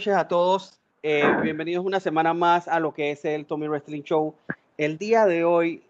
[0.00, 0.80] Noches a todos.
[1.02, 4.34] Eh, bienvenidos una semana más a lo que es el Tommy Wrestling Show.
[4.78, 5.82] El día de hoy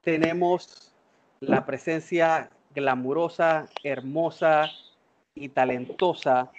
[0.00, 0.94] tenemos
[1.40, 4.70] la presencia glamurosa, hermosa
[5.34, 6.50] y talentosa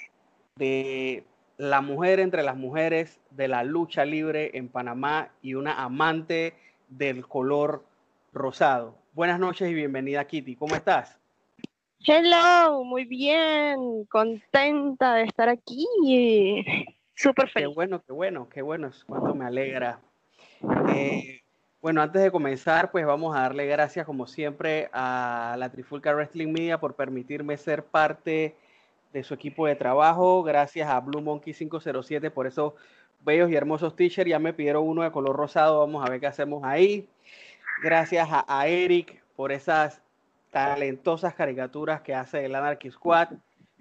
[0.56, 1.24] de
[1.58, 6.54] la mujer entre las mujeres de la lucha libre en Panamá y una amante
[6.90, 7.84] del color
[8.34, 8.94] rosado.
[9.14, 10.56] Buenas noches y bienvenida Kitty.
[10.56, 11.18] ¿Cómo estás?
[12.06, 15.88] Hello, muy bien, contenta de estar aquí.
[17.20, 17.68] Súper feliz.
[17.68, 20.00] Qué bueno, qué bueno, qué bueno, cuánto me alegra.
[20.96, 21.42] Eh,
[21.82, 26.54] bueno, antes de comenzar, pues vamos a darle gracias, como siempre, a la Trifulca Wrestling
[26.54, 28.56] Media por permitirme ser parte
[29.12, 30.44] de su equipo de trabajo.
[30.44, 32.72] Gracias a Blue Monkey 507 por esos
[33.26, 34.30] bellos y hermosos t-shirts.
[34.30, 37.06] Ya me pidieron uno de color rosado, vamos a ver qué hacemos ahí.
[37.84, 40.02] Gracias a, a Eric por esas
[40.52, 43.32] talentosas caricaturas que hace el Anarchy Squad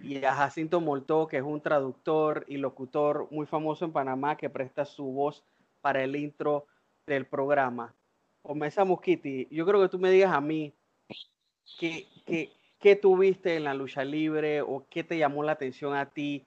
[0.00, 4.50] y a Jacinto Moltó, que es un traductor y locutor muy famoso en Panamá que
[4.50, 5.44] presta su voz
[5.80, 6.66] para el intro
[7.06, 7.94] del programa.
[8.42, 9.48] Comenzamos, Kitty.
[9.50, 10.72] Yo creo que tú me digas a mí
[11.78, 16.06] qué, qué, qué tuviste en la lucha libre o qué te llamó la atención a
[16.06, 16.46] ti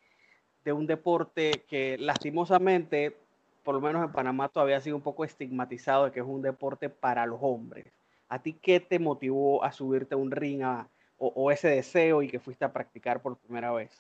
[0.64, 3.18] de un deporte que lastimosamente,
[3.64, 6.42] por lo menos en Panamá, todavía ha sido un poco estigmatizado de que es un
[6.42, 7.92] deporte para los hombres.
[8.30, 10.88] ¿A ti qué te motivó a subirte a un ring a,
[11.24, 13.92] o, ese deseo y que fuiste a practicar por primera vez?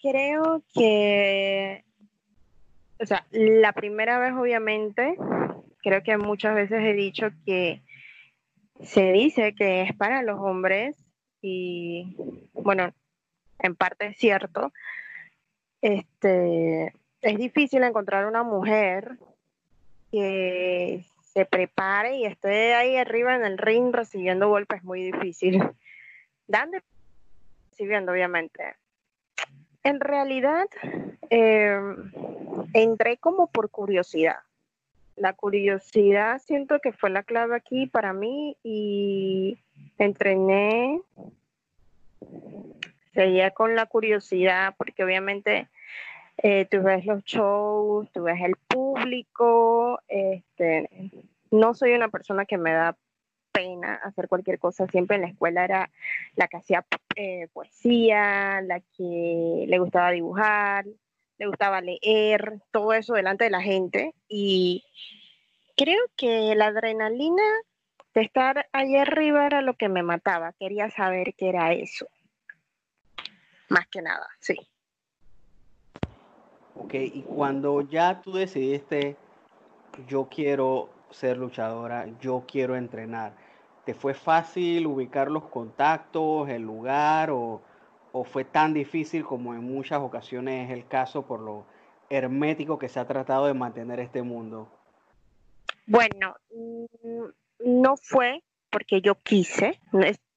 [0.00, 1.84] Creo que,
[3.00, 5.16] o sea, la primera vez obviamente,
[5.82, 7.82] creo que muchas veces he dicho que
[8.82, 10.96] se dice que es para los hombres
[11.42, 12.16] y
[12.52, 12.92] bueno,
[13.58, 14.72] en parte es cierto.
[15.80, 19.18] Este, es difícil encontrar una mujer
[20.12, 21.04] que
[21.34, 25.62] se prepare y esté ahí arriba en el ring recibiendo golpes muy difícil.
[26.46, 26.78] Dando
[27.70, 28.76] recibiendo, obviamente.
[29.82, 30.66] En realidad,
[31.30, 32.12] em,
[32.72, 34.38] entré como por curiosidad.
[35.16, 39.58] La curiosidad siento que fue la clave aquí para mí y
[39.98, 41.00] entrené,
[43.12, 45.68] seguía con la curiosidad porque obviamente
[46.38, 50.88] eh, tú ves los shows, tú ves el público, este,
[51.50, 52.96] no soy una persona que me da
[53.52, 55.90] pena hacer cualquier cosa, siempre en la escuela era
[56.34, 56.84] la que hacía
[57.14, 60.84] eh, poesía, la que le gustaba dibujar,
[61.38, 64.12] le gustaba leer, todo eso delante de la gente.
[64.28, 64.84] Y
[65.76, 67.44] creo que la adrenalina
[68.14, 72.08] de estar allá arriba era lo que me mataba, quería saber qué era eso,
[73.68, 74.56] más que nada, sí.
[76.76, 79.16] Ok, y cuando ya tú decidiste,
[80.08, 83.32] yo quiero ser luchadora, yo quiero entrenar,
[83.84, 87.62] ¿te fue fácil ubicar los contactos, el lugar o,
[88.24, 91.64] fue tan difícil como en muchas ocasiones es el caso por lo
[92.10, 94.68] hermético que se ha tratado de mantener este mundo?
[95.86, 97.24] Bueno, mm,
[97.80, 99.80] no fue porque yo quise,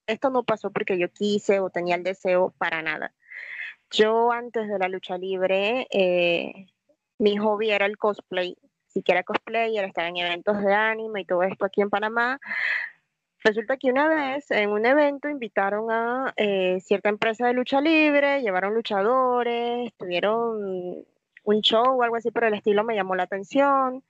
[0.08, 3.14] esto no pasó porque yo quise o tenía el deseo para nada.
[3.92, 6.68] Yo antes de la lucha libre, eh,
[7.20, 8.58] mi hobby era el cosplay.
[8.88, 12.40] Si que era estaba en eventos de anime y todo esto aquí en Panamá.
[13.44, 18.42] Resulta que una vez en un evento invitaron a eh, cierta empresa de lucha libre,
[18.42, 21.06] llevaron luchadores, tuvieron
[21.44, 24.04] un show o algo así por el estilo, me llamó la atención,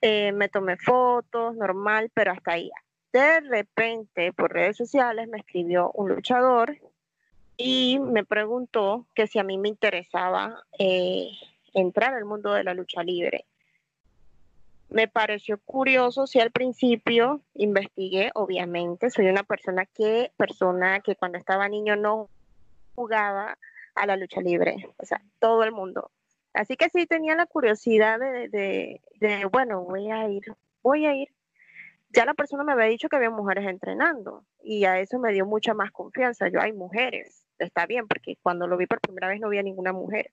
[0.00, 2.70] eh, me tomé fotos, normal, pero hasta ahí.
[3.12, 6.76] De repente, por redes sociales, me escribió un luchador
[7.62, 11.28] y me preguntó que si a mí me interesaba eh,
[11.74, 13.44] entrar al mundo de la lucha libre.
[14.88, 21.36] Me pareció curioso, si al principio investigué, obviamente, soy una persona que, persona que cuando
[21.36, 22.30] estaba niño no
[22.94, 23.58] jugaba
[23.94, 26.10] a la lucha libre, o sea, todo el mundo.
[26.54, 30.44] Así que sí tenía la curiosidad de, de, de bueno, voy a ir,
[30.82, 31.28] voy a ir.
[32.08, 35.44] Ya la persona me había dicho que había mujeres entrenando y a eso me dio
[35.44, 36.48] mucha más confianza.
[36.48, 39.62] Yo hay mujeres, está bien, porque cuando lo vi por primera vez no vi a
[39.62, 40.30] ninguna mujer.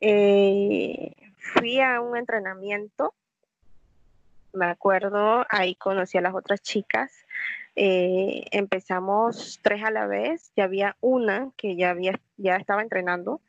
[0.00, 3.14] Eh, fui a un entrenamiento,
[4.52, 7.12] me acuerdo, ahí conocí a las otras chicas.
[7.76, 13.40] Eh, empezamos tres a la vez, ya había una que ya, había, ya estaba entrenando.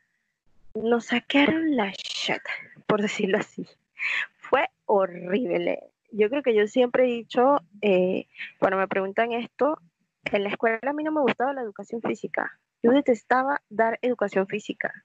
[0.74, 2.42] Nos sacaron la shit,
[2.86, 3.66] por decirlo así.
[4.36, 5.80] Fue horrible.
[6.10, 8.26] Yo creo que yo siempre he dicho, eh,
[8.58, 9.78] cuando me preguntan esto,
[10.32, 12.58] en la escuela a mí no me gustaba la educación física.
[12.86, 15.04] Yo detestaba dar educación física.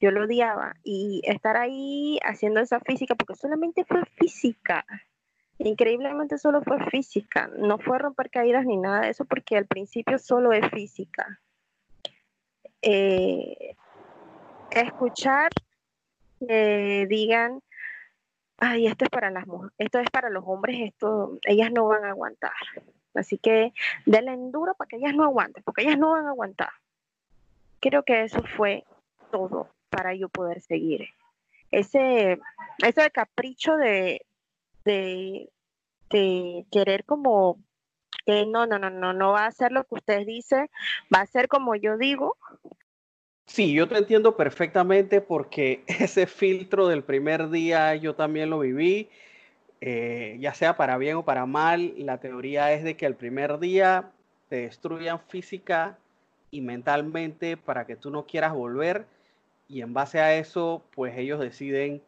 [0.00, 0.76] Yo lo odiaba.
[0.84, 4.86] Y estar ahí haciendo esa física, porque solamente fue física.
[5.58, 7.50] Increíblemente solo fue física.
[7.58, 11.40] No fue romper caídas ni nada de eso, porque al principio solo es física.
[12.80, 13.74] Eh,
[14.70, 15.50] escuchar
[16.38, 17.60] que digan,
[18.58, 22.04] ay, esto es para las mujeres, esto es para los hombres, esto, ellas no van
[22.04, 22.52] a aguantar.
[23.14, 23.72] Así que
[24.06, 26.70] denle enduro para que ellas no aguanten, porque ellas no van a aguantar.
[27.80, 28.84] Creo que eso fue
[29.30, 31.08] todo para yo poder seguir.
[31.70, 32.38] Ese,
[32.78, 34.26] ese capricho de,
[34.84, 35.48] de,
[36.70, 37.58] querer como
[38.26, 40.70] que no, no, no, no, no va a ser lo que usted dice,
[41.14, 42.36] va a ser como yo digo.
[43.46, 49.08] Sí, yo te entiendo perfectamente porque ese filtro del primer día yo también lo viví
[49.80, 53.58] eh, ya sea para bien o para mal, la teoría es de que el primer
[53.58, 54.10] día
[54.48, 55.96] te destruyan física
[56.50, 59.06] y mentalmente para que tú no quieras volver
[59.68, 62.02] y en base a eso, pues ellos deciden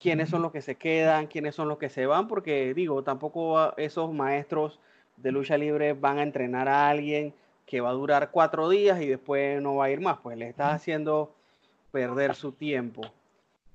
[0.00, 3.76] quiénes son los que se quedan, quiénes son los que se van, porque digo, tampoco
[3.76, 4.80] esos maestros
[5.16, 7.32] de lucha libre van a entrenar a alguien
[7.66, 10.48] que va a durar cuatro días y después no va a ir más, pues le
[10.48, 11.32] estás haciendo
[11.92, 13.02] perder su tiempo.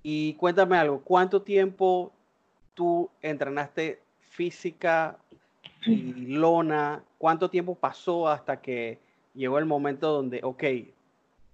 [0.03, 2.11] Y cuéntame algo, ¿cuánto tiempo
[2.73, 5.17] tú entrenaste física
[5.85, 7.01] y lona?
[7.17, 8.99] ¿Cuánto tiempo pasó hasta que
[9.37, 10.63] llegó el momento donde, ok,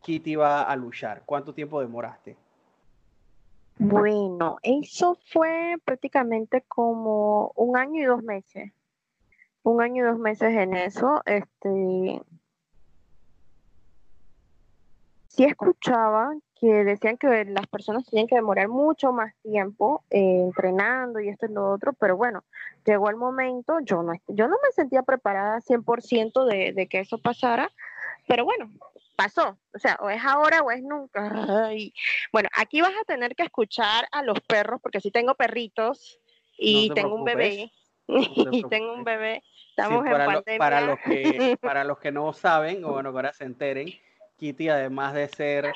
[0.02, 1.24] Kitty va a luchar?
[1.26, 2.38] ¿Cuánto tiempo demoraste?
[3.78, 8.72] Bueno, eso fue prácticamente como un año y dos meses.
[9.64, 11.22] Un año y dos meses en eso.
[11.26, 12.22] Este,
[15.28, 21.19] sí escuchaba que decían que las personas tenían que demorar mucho más tiempo eh, entrenando
[21.19, 22.45] y esto y lo otro, pero bueno,
[22.86, 27.18] llegó el momento, yo no, yo no me sentía preparada 100% de, de que eso
[27.18, 27.69] pasara,
[28.30, 28.71] pero bueno,
[29.18, 31.69] pasó, o sea, o es ahora o es nunca.
[32.31, 36.18] Bueno, aquí vas a tener que escuchar a los perros, porque sí tengo perritos
[36.57, 37.74] y tengo un bebé,
[38.07, 40.60] y tengo un bebé, estamos en pandemia.
[40.60, 43.89] para, los que, para los que no saben, o bueno, ahora se enteren,
[44.38, 45.74] Kitty, además de ser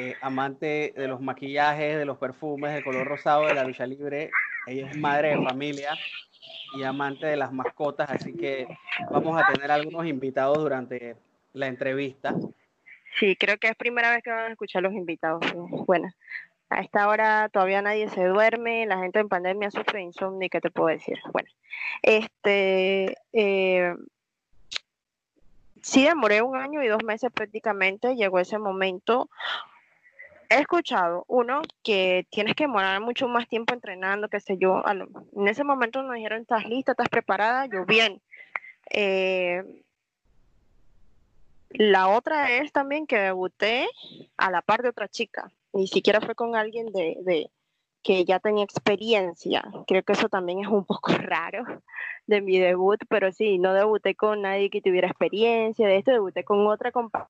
[0.00, 4.30] eh, amante de los maquillajes, de los perfumes, del color rosado, de la lucha libre.
[4.68, 5.90] Ella es madre de familia
[6.76, 8.68] y amante de las mascotas, así que
[9.10, 11.16] vamos a tener algunos invitados durante
[11.52, 12.32] la entrevista.
[13.18, 15.44] Sí, creo que es primera vez que van a escuchar los invitados.
[15.88, 16.12] Bueno,
[16.70, 20.70] a esta hora todavía nadie se duerme, la gente en pandemia sufre insomnio, ¿qué te
[20.70, 21.18] puedo decir?
[21.32, 21.48] Bueno,
[22.02, 23.96] este, eh,
[25.82, 29.28] sí demoré un año y dos meses prácticamente, llegó ese momento
[30.48, 34.82] he escuchado, uno, que tienes que demorar mucho más tiempo entrenando, qué sé yo.
[35.36, 36.92] En ese momento nos dijeron, ¿estás lista?
[36.92, 37.66] ¿Estás preparada?
[37.66, 38.20] Yo, bien.
[38.90, 39.62] Eh,
[41.70, 43.88] la otra es también que debuté
[44.36, 45.52] a la par de otra chica.
[45.72, 47.50] Ni siquiera fue con alguien de, de
[48.02, 49.62] que ya tenía experiencia.
[49.86, 51.64] Creo que eso también es un poco raro
[52.26, 55.86] de mi debut, pero sí, no debuté con nadie que tuviera experiencia.
[55.86, 57.28] De esto debuté con otra compañera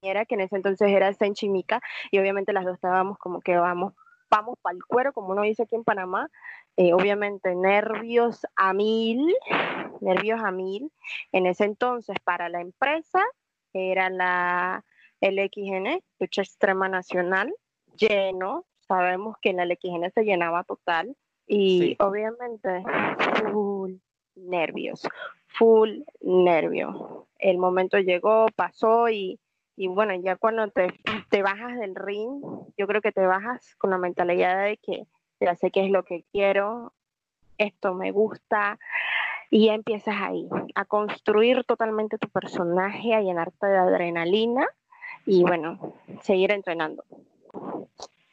[0.00, 3.94] que en ese entonces era Chimica y obviamente las dos estábamos como que vamos,
[4.30, 6.28] vamos para el cuero, como uno dice aquí en Panamá,
[6.76, 9.34] eh, obviamente nervios a mil,
[10.00, 10.92] nervios a mil.
[11.32, 13.22] En ese entonces para la empresa
[13.72, 14.84] era la
[15.20, 17.54] LXN, Lucha Extrema Nacional,
[17.96, 22.82] lleno, sabemos que en la LXN se llenaba total y obviamente
[23.52, 23.94] full
[24.34, 25.08] nervios,
[25.46, 27.26] full nervio.
[27.38, 29.40] El momento llegó, pasó y
[29.76, 30.88] y bueno, ya cuando te,
[31.30, 32.42] te, bajas del ring,
[32.76, 35.06] yo creo que te bajas con la mentalidad de que
[35.40, 36.92] ya sé qué es lo que quiero,
[37.58, 38.78] esto me gusta,
[39.50, 44.66] y ya empiezas ahí, a construir totalmente tu personaje, a llenarte de adrenalina
[45.24, 47.04] y bueno, seguir entrenando.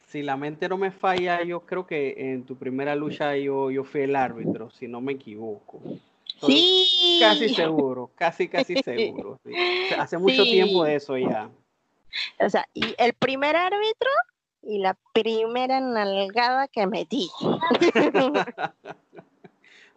[0.08, 3.84] Si la mente no me falla, yo creo que en tu primera lucha yo, yo
[3.84, 5.82] fui el árbitro, si no me equivoco
[6.48, 7.18] sí.
[7.20, 9.40] Casi seguro, casi, casi seguro.
[9.98, 11.50] Hace mucho tiempo de eso ya.
[12.40, 14.10] O sea, y el primer árbitro
[14.62, 17.30] y la primera nalgada que metí.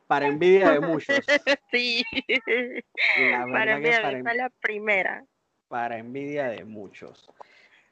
[0.06, 1.20] para envidia de muchos.
[1.70, 2.04] Sí.
[3.52, 5.24] para envidia, fue la primera.
[5.68, 7.28] para envidia de muchos.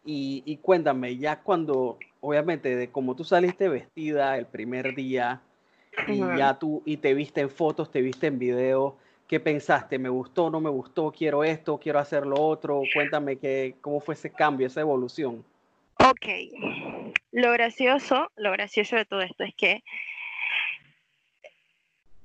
[0.06, 5.40] Y, cuéntame, ya cuando, obviamente, de como tú saliste vestida el primer día
[6.08, 8.96] y ya tú, y te viste en fotos, te viste en video,
[9.28, 9.98] ¿qué pensaste?
[9.98, 11.10] ¿Me gustó, no me gustó?
[11.10, 11.78] ¿Quiero esto?
[11.78, 12.82] ¿Quiero hacer lo otro?
[12.92, 15.44] Cuéntame que, cómo fue ese cambio, esa evolución.
[15.98, 16.26] Ok,
[17.32, 19.82] lo gracioso, lo gracioso de todo esto es que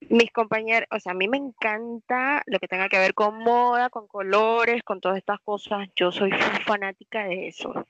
[0.09, 3.89] mis compañeros, o sea, a mí me encanta lo que tenga que ver con moda,
[3.89, 5.87] con colores, con todas estas cosas.
[5.95, 6.31] Yo soy
[6.65, 7.85] fanática de eso.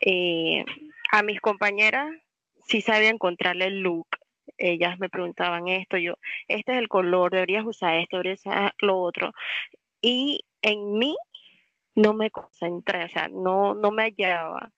[0.00, 0.64] Eh,
[1.10, 2.10] a mis compañeras
[2.66, 4.08] sí sabía encontrarle el look.
[4.58, 6.14] Ellas me preguntaban esto, yo,
[6.48, 9.32] este es el color, deberías usar esto, deberías usar lo otro.
[10.00, 11.16] Y en mí
[11.94, 14.72] no me concentré, o sea, no, no me hallaba.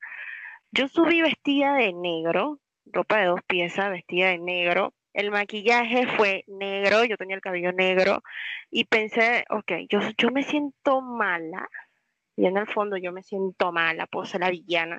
[0.72, 6.44] Yo subí vestida de negro, ropa de dos piezas, vestida de negro, el maquillaje fue
[6.48, 8.22] negro, yo tenía el cabello negro
[8.70, 11.68] y pensé, ok, yo, yo me siento mala,
[12.36, 14.98] y en el fondo yo me siento mala, puedo ser la villana,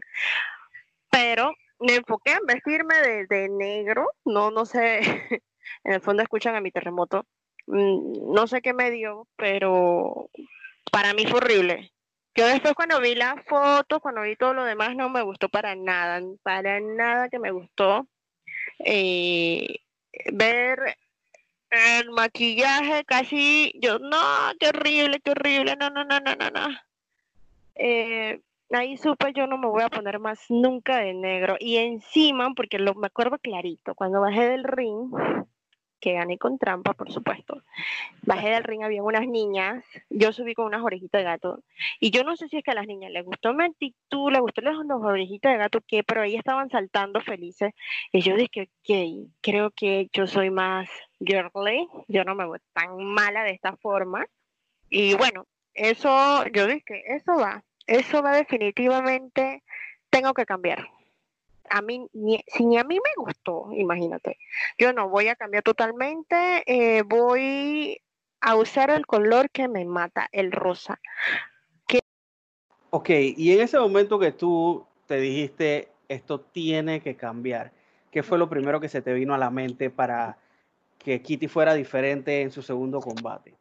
[1.12, 2.96] pero me enfoqué en vestirme
[3.29, 5.00] de, negro, no, no sé,
[5.84, 7.25] en el fondo escuchan a mi terremoto,
[7.67, 10.29] mm, no sé qué me dio, pero
[10.91, 11.91] para mí fue horrible.
[12.36, 15.74] Yo después cuando vi las fotos, cuando vi todo lo demás, no me gustó para
[15.75, 18.08] nada, para nada que me gustó.
[18.79, 19.77] Eh,
[20.34, 20.98] ver
[21.70, 24.17] el maquillaje casi, yo, no,
[24.60, 26.77] qué horrible, qué horrible, no, no, no, no, no, no.
[27.75, 28.41] Eh,
[28.72, 31.55] ahí supe yo no me voy a poner más nunca de negro.
[31.60, 35.12] Y encima, porque lo, me acuerdo clarito, cuando bajé del ring,
[36.05, 37.63] que gané con trampa, por supuesto.
[38.22, 41.63] Bajé del ring, había unas niñas, yo subí con unas orejitas de gato,
[42.00, 44.39] y yo no sé si es que a las niñas les gustó mi actitud, les
[44.39, 47.74] gustó las, orejitas de gato, qué, pero ellas estaban saltando felices,
[48.12, 53.03] y yo dije, ok, creo que yo soy más girly, yo no me voy tan
[53.03, 54.27] mala de esta forma,
[54.91, 59.63] y bueno, eso, yo dije, eso va, eso va definitivamente,
[60.09, 60.87] tengo que cambiar
[61.69, 64.37] a mí, ni, si ni a mí me gustó, imagínate,
[64.77, 68.01] yo no voy a cambiar totalmente, eh, voy
[68.41, 70.99] a usar el color que me mata, el rosa.
[72.91, 77.73] Ok, y en ese momento que tú te dijiste, esto tiene que cambiar,
[78.09, 80.37] ¿qué fue lo primero que se te vino a la mente para
[80.97, 83.53] que Kitty fuera diferente en su segundo combate?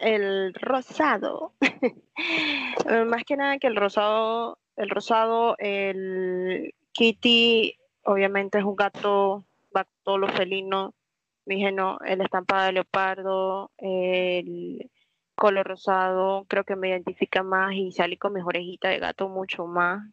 [0.00, 1.54] El rosado.
[3.06, 9.44] Más que nada que el rosado, el rosado, el Kitty, obviamente, es un gato,
[10.36, 10.94] felinos.
[11.44, 14.90] Dije, no, el estampado de leopardo, el
[15.34, 19.66] color rosado, creo que me identifica más y salí con mis orejitas de gato mucho
[19.66, 20.08] más.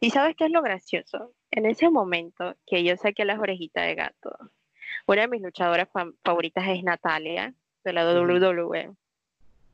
[0.00, 1.32] ¿Y sabes qué es lo gracioso?
[1.52, 4.36] En ese momento que yo saqué las orejitas de gato,
[5.06, 5.88] una de mis luchadoras
[6.24, 8.92] favoritas es Natalia, de la WWE.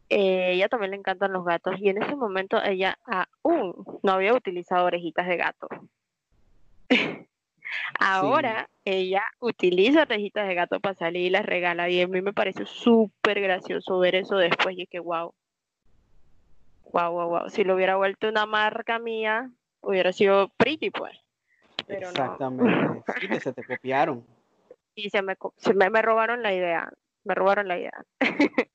[0.08, 2.96] Eh, ella también le encantan los gatos y en ese momento ella
[3.42, 5.68] aún no había utilizado orejitas de gato.
[7.98, 12.32] Ahora ella utiliza orejitas de gato para salir y las regala y a mí me
[12.32, 15.34] parece súper gracioso ver eso después y es que wow.
[16.92, 17.50] Wow, wow, wow.
[17.50, 21.18] Si lo hubiera vuelto una marca mía, hubiera sido pretty pues.
[21.88, 23.02] Exactamente.
[23.20, 24.24] Sí, que se te copiaron.
[24.94, 26.90] Y se me, se me, me robaron la idea.
[27.26, 28.04] Me robaron la idea.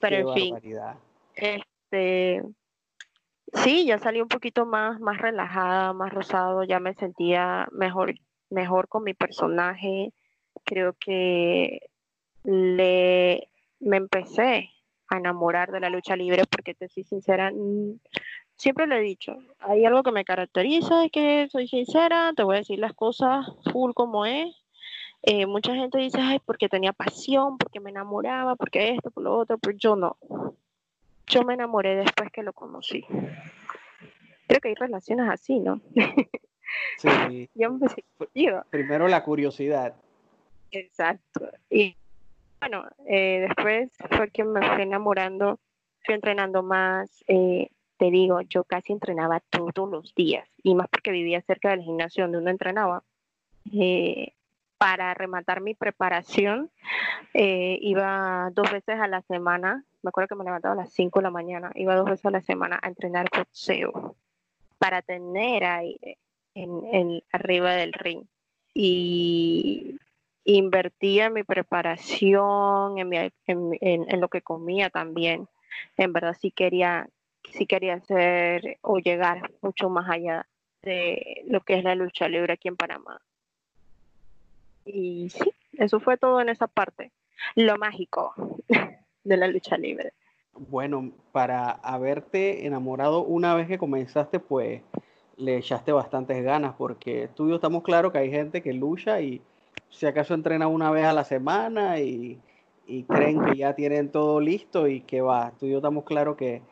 [0.00, 0.56] Pero en fin.
[1.34, 2.42] Este
[3.52, 8.14] Sí, ya salí un poquito más, más relajada, más rosado, ya me sentía mejor,
[8.50, 10.12] mejor con mi personaje.
[10.64, 11.80] Creo que
[12.44, 13.48] le,
[13.80, 14.70] me empecé
[15.08, 17.52] a enamorar de la lucha libre porque te soy sincera,
[18.56, 22.56] siempre le he dicho, hay algo que me caracteriza, es que soy sincera, te voy
[22.56, 24.54] a decir las cosas full como es.
[25.26, 29.36] Eh, mucha gente dice, ay, porque tenía pasión, porque me enamoraba, porque esto, por lo
[29.36, 30.16] otro, pero yo no
[31.26, 33.04] yo me enamoré después que lo conocí.
[34.46, 35.80] Creo que hay relaciones así, ¿no?
[36.98, 37.48] Sí.
[37.54, 37.78] yo
[38.70, 39.94] Primero la curiosidad.
[40.72, 41.48] Exacto.
[41.70, 41.96] Y
[42.60, 45.60] bueno, eh, después fue que me fui enamorando,
[46.04, 47.24] fui entrenando más.
[47.28, 51.82] Eh, te digo, yo casi entrenaba todos los días, y más porque vivía cerca del
[51.82, 53.04] gimnasio donde uno entrenaba.
[53.72, 54.34] Eh,
[54.78, 56.70] para rematar mi preparación,
[57.32, 61.22] iba dos veces a la semana me acuerdo que me levantaba a las 5 de
[61.24, 64.14] la mañana, iba dos veces a la semana a entrenar boxeo
[64.78, 66.18] para tener aire
[66.54, 68.22] en, arriba del ring.
[68.72, 69.98] Y
[70.44, 75.48] invertía en mi preparación, en, en, lo que comía también.
[75.96, 77.08] En verdad sí quería,
[77.50, 80.46] sí quería hacer o llegar mucho más allá
[80.82, 83.20] de lo que es la lucha libre aquí en Panamá.
[84.86, 87.12] Y sí, eso fue todo en esa parte.
[87.54, 88.34] Lo mágico.
[89.26, 90.12] de la lucha libre.
[90.54, 94.82] Bueno, para haberte enamorado una vez que comenzaste, pues
[95.36, 99.20] le echaste bastantes ganas, porque tú y yo estamos claros que hay gente que lucha
[99.20, 99.42] y
[99.90, 102.40] si acaso entrena una vez a la semana y,
[103.08, 105.52] creen que ya tienen todo listo y que va.
[105.58, 106.62] Tú y yo estamos claros que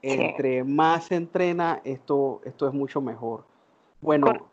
[0.00, 3.44] entre más se entrena, esto, esto es mucho mejor.
[4.00, 4.48] Bueno.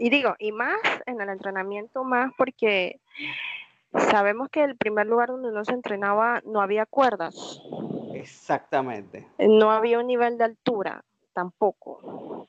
[0.00, 3.00] Y digo, y más en el entrenamiento, más porque
[3.92, 7.60] sabemos que el primer lugar donde uno se entrenaba no había cuerdas.
[8.14, 9.28] Exactamente.
[9.38, 11.04] No había un nivel de altura
[11.34, 12.48] tampoco.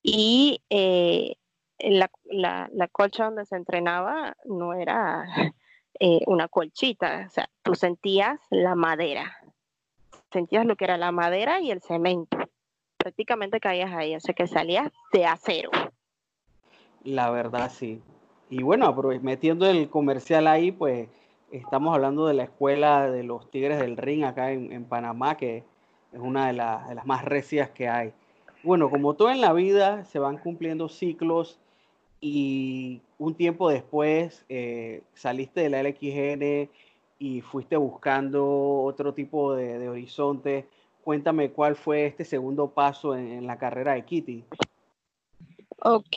[0.00, 1.34] Y eh,
[1.80, 2.08] la,
[2.72, 5.26] la, colcha donde se entrenaba no era
[5.98, 9.38] eh, una colchita, o sea, tú sentías la madera,
[10.30, 12.38] sentías lo que era la madera y el cemento.
[12.96, 15.72] Prácticamente caías ahí, o sea que salías de acero.
[17.04, 18.00] La verdad, sí.
[18.50, 21.08] Y bueno, metiendo el comercial ahí, pues
[21.50, 25.64] estamos hablando de la escuela de los Tigres del Ring acá en, Panamá, que
[26.12, 28.12] es una de, de, las más recias que hay.
[28.62, 31.58] Bueno, como todo en la vida, se van cumpliendo ciclos
[32.24, 36.70] y un tiempo después eh, saliste de la LXN
[37.18, 40.66] y fuiste buscando otro tipo de, horizonte.
[41.02, 44.44] Cuéntame cuál fue este segundo paso en, la carrera de Kitty.
[45.84, 46.16] Ok,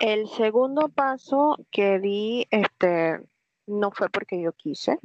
[0.00, 3.20] el segundo paso que di, este,
[3.64, 4.98] no fue porque yo quise.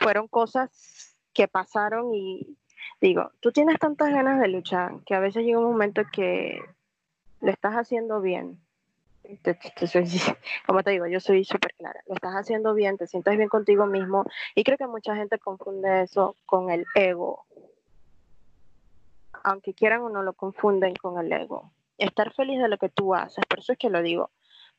[0.00, 2.56] Fueron cosas que pasaron y
[3.02, 6.58] digo, tú tienes tantas ganas de luchar que a veces llega un momento que
[7.42, 8.58] lo estás haciendo bien.
[10.66, 12.00] como te digo, yo soy súper clara.
[12.06, 16.04] Lo estás haciendo bien, te sientes bien contigo mismo y creo que mucha gente confunde
[16.04, 17.44] eso con el ego.
[19.44, 21.72] Aunque quieran o no lo confunden con el ego.
[21.98, 24.30] Estar feliz de lo que tú haces, por eso es que lo digo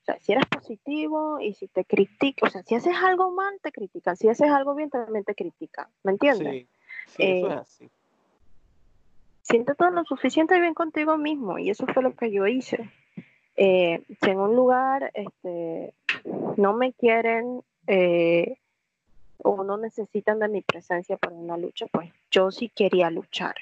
[0.03, 3.57] o sea, si eres positivo y si te critican, o sea, si haces algo mal,
[3.61, 4.17] te critican.
[4.17, 5.87] Si haces algo bien, también te critican.
[6.03, 6.67] ¿Me entiendes?
[7.05, 7.89] Sí, eso es eh, así.
[9.43, 12.89] Siente todo lo suficiente bien contigo mismo y eso fue lo que yo hice.
[13.55, 15.93] Eh, si en un lugar este,
[16.57, 18.57] no me quieren eh,
[19.37, 23.55] o no necesitan de mi presencia para una lucha, pues yo sí quería luchar.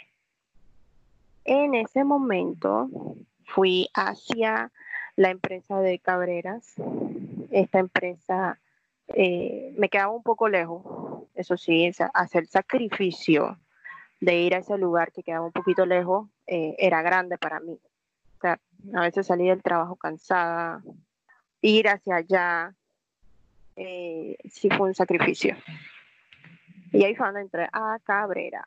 [1.45, 2.89] En ese momento
[3.53, 4.71] fui hacia
[5.15, 6.75] la empresa de Cabreras.
[7.51, 8.59] Esta empresa
[9.09, 13.57] eh, me quedaba un poco lejos, eso sí, hacer sacrificio
[14.19, 17.79] de ir a ese lugar que quedaba un poquito lejos eh, era grande para mí.
[18.37, 18.59] O sea,
[18.93, 20.81] a veces salí del trabajo cansada,
[21.61, 22.75] ir hacia allá
[23.75, 25.55] eh, sí fue un sacrificio.
[26.91, 28.65] Y ahí fue donde entré a Cabrera.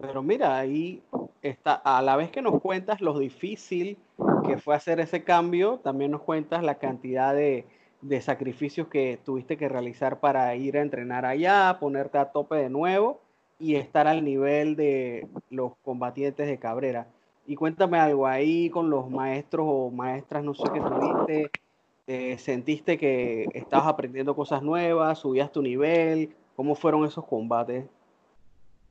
[0.00, 1.02] Pero mira, ahí
[1.42, 3.98] está, a la vez que nos cuentas lo difícil
[4.46, 7.66] que fue hacer ese cambio, también nos cuentas la cantidad de,
[8.20, 13.20] sacrificios que tuviste que realizar para ir a entrenar allá, ponerte a tope de nuevo
[13.58, 17.08] y estar al nivel de los combatientes de Cabrera.
[17.46, 21.50] Y cuéntame algo, ahí con los maestros o maestras, no sé qué tuviste,
[22.06, 27.84] eh, sentiste que estabas aprendiendo cosas nuevas, subías tu nivel, ¿cómo fueron esos combates?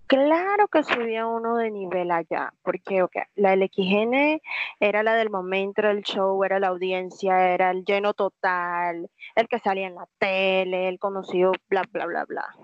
[0.08, 4.42] Claro que subía uno de nivel allá, porque la LXN
[4.80, 9.60] era la del momento, el show, era la audiencia, era el lleno total, el que
[9.60, 12.56] salía en la tele, el conocido, bla, bla, bla, bla.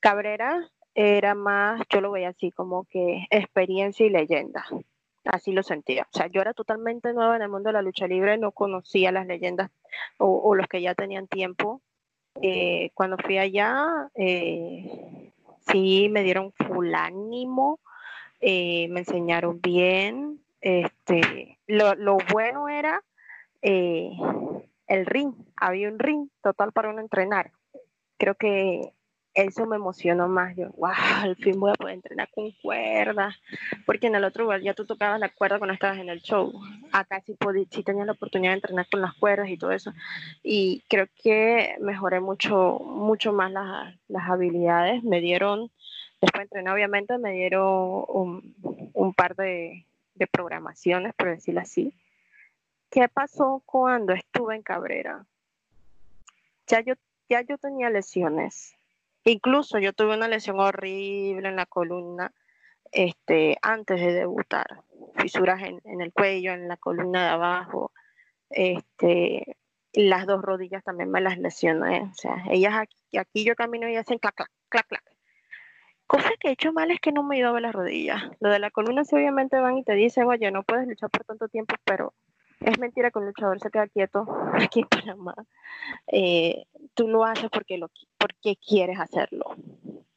[0.00, 4.64] Cabrera era más, yo lo veía así como que experiencia y leyenda.
[5.24, 6.08] Así lo sentía.
[6.12, 9.12] O sea, yo era totalmente nueva en el mundo de la lucha libre, no conocía
[9.12, 9.70] las leyendas
[10.16, 11.82] o, los que ya tenían tiempo.
[12.40, 15.30] Eh, cuando fui allá, eh,
[15.70, 17.80] sí me dieron full ánimo,
[18.40, 20.40] eh, me enseñaron bien.
[20.60, 23.02] Este, lo, bueno era
[23.62, 24.10] eh,
[24.86, 27.52] el ring, había un ring total para uno entrenar.
[28.18, 28.92] Creo que
[29.34, 30.56] eso me emocionó más.
[30.56, 30.90] Yo, wow,
[31.22, 33.34] al fin voy a poder entrenar con cuerdas,
[33.86, 36.52] porque en el otro lugar ya tú tocabas la cuerda cuando estabas en el show.
[36.92, 39.92] Acá sí, podí, sí tenía la oportunidad de entrenar con las cuerdas y todo eso.
[40.42, 45.02] Y creo que mejoré mucho, mucho más las, las habilidades.
[45.04, 45.70] Me dieron,
[46.20, 48.54] después de entrenar, obviamente, me dieron un,
[48.92, 51.94] un par de, de programaciones, por decirlo así.
[52.90, 55.24] ¿Qué pasó cuando estuve en Cabrera?
[56.66, 56.94] Ya yo,
[57.28, 58.76] ya yo tenía lesiones
[59.24, 62.32] Incluso yo tuve una lesión horrible en la columna
[62.92, 64.82] este, antes de debutar.
[65.16, 67.92] Fisuras en, el cuello, en la columna de abajo.
[68.48, 69.56] Este,
[69.92, 72.02] las dos rodillas también me las lesioné.
[72.02, 75.04] O sea, ellas aquí, aquí yo camino y hacen clac, clac, clac, clac.
[76.06, 78.20] Cosa que he hecho mal es que no me he ido a ver las rodillas.
[78.40, 81.24] Lo de la columna sí obviamente van y te dicen, oye, no puedes luchar por
[81.24, 82.14] tanto tiempo, pero
[82.60, 85.34] es mentira que un luchador se queda quieto aquí en Panamá.
[86.06, 89.56] Eh, tú lo haces porque, lo, porque quieres hacerlo.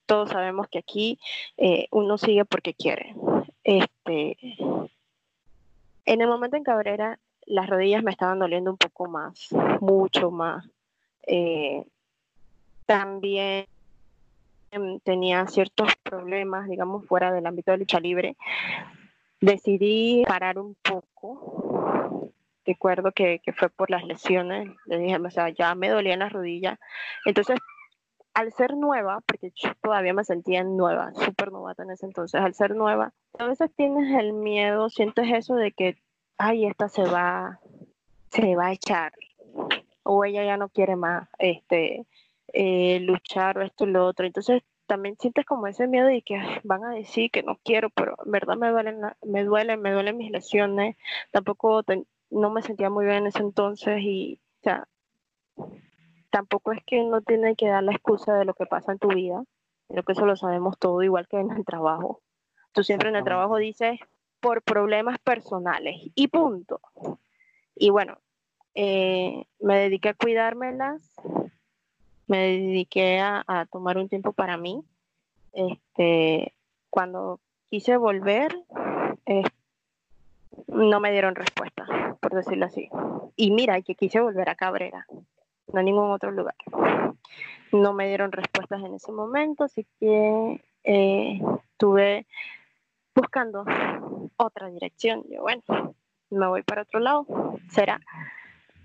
[0.05, 1.19] todos sabemos que aquí
[1.57, 3.15] eh, uno sigue porque quiere.
[3.63, 4.37] Este,
[6.05, 10.69] en el momento en Cabrera, las rodillas me estaban doliendo un poco más, mucho más.
[11.25, 11.83] Eh,
[12.85, 13.65] también
[15.03, 18.35] tenía ciertos problemas, digamos, fuera del ámbito de lucha libre.
[19.39, 21.62] Decidí parar un poco.
[22.65, 24.69] Recuerdo que, que fue por las lesiones.
[24.85, 26.79] Le dije, o sea, ya me dolían las rodillas.
[27.25, 27.59] Entonces,
[28.33, 32.53] al ser nueva, porque yo todavía me sentía nueva, súper novata en ese entonces, al
[32.53, 35.97] ser nueva, a veces tienes el miedo, sientes eso de que,
[36.37, 37.59] ay, esta se va,
[38.31, 39.13] se va a echar,
[40.03, 42.05] o ella ya no quiere más, este,
[42.53, 44.25] eh, luchar o esto y lo otro.
[44.25, 48.15] Entonces también sientes como ese miedo de que van a decir que no quiero, pero
[48.25, 50.97] en verdad me duelen, me duelen, me duelen mis lesiones.
[51.31, 51.83] Tampoco
[52.33, 54.87] no me sentía muy bien en ese entonces y, o sea,
[56.29, 59.09] tampoco es que uno tiene que dar la excusa de lo que pasa en tu
[59.09, 59.43] vida.
[59.87, 62.21] Creo que eso lo sabemos todo, igual que en el trabajo.
[62.71, 63.99] Tú siempre en el trabajo dices
[64.39, 66.81] por problemas personales y punto.
[67.75, 68.17] Y bueno,
[68.73, 71.13] eh, me dediqué a cuidármelas,
[72.27, 74.83] me dediqué a, tomar un tiempo para mí.
[75.53, 76.53] Este,
[76.89, 78.57] cuando quise volver,
[80.67, 81.85] no me dieron respuesta,
[82.33, 82.89] decirlo así.
[83.35, 85.05] Y mira, que quise volver a Cabrera,
[85.71, 86.55] no a ningún otro lugar.
[87.71, 91.41] No me dieron respuestas en ese momento, así que eh,
[91.71, 92.27] estuve
[93.15, 93.65] buscando
[94.37, 95.23] otra dirección.
[95.29, 95.95] Yo, bueno,
[96.29, 97.25] me voy para otro lado,
[97.69, 97.99] será.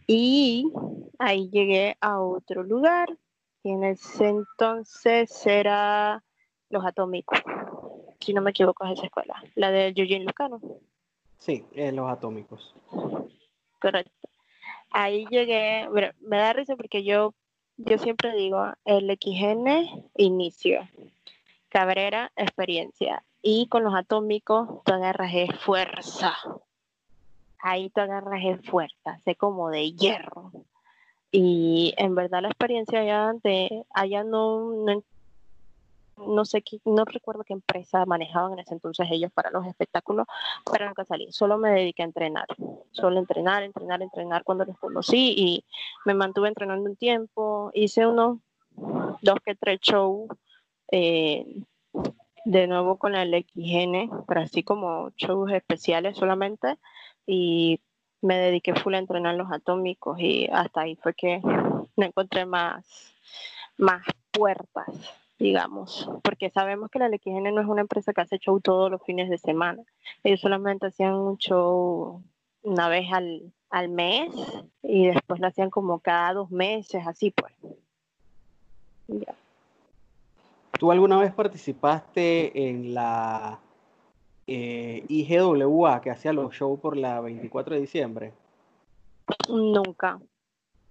[0.07, 0.73] Y
[1.19, 3.17] ahí llegué a otro lugar
[3.63, 6.23] y en ese entonces era
[6.71, 7.39] Los Atómicos,
[8.21, 10.61] si no me equivoco es esa escuela, la de Eugene Lucano.
[11.39, 12.75] Sí, Los Atómicos.
[13.81, 14.29] Correcto.
[14.91, 15.89] Ahí llegué,
[16.21, 17.35] me da risa porque yo,
[17.77, 20.89] yo siempre digo, el XN inicio,
[21.69, 26.37] Cabrera experiencia y con los atómicos tú agarras fuerza.
[27.61, 30.53] Ahí tú agarras fuerza, sé como de hierro
[31.31, 35.03] y en verdad la experiencia allá, de, allá no,
[36.45, 40.27] sé, qué, no recuerdo qué empresa manejaban en ese entonces ellos para los espectáculos,
[40.71, 41.31] pero nunca salí.
[41.33, 42.47] Solo me dediqué a entrenar.
[42.93, 45.65] Solo entrenar, entrenar, entrenar cuando los conocí y
[46.05, 47.71] me mantuve entrenando un tiempo.
[47.75, 48.39] Hice unos
[49.23, 50.29] dos que tres shows
[50.91, 51.63] eh,
[52.45, 56.79] de nuevo con el XN, pero así como shows especiales solamente.
[57.27, 57.81] Y
[58.21, 62.85] me dediqué full a entrenar los atómicos y hasta ahí fue que no encontré más,
[63.77, 64.89] más puertas,
[65.39, 69.03] digamos, porque sabemos que la LXN no es una empresa que hace show todos los
[69.03, 69.83] fines de semana.
[70.25, 72.23] Ellos solamente hacían un show
[72.63, 74.31] una vez al, al mes
[74.83, 77.55] y después lo hacían como cada dos meses, así pues.
[80.79, 83.59] ¿Tú alguna vez participaste en la
[84.47, 88.33] eh, IGWA que hacía los shows por la 24 de diciembre?
[89.49, 90.21] Nunca.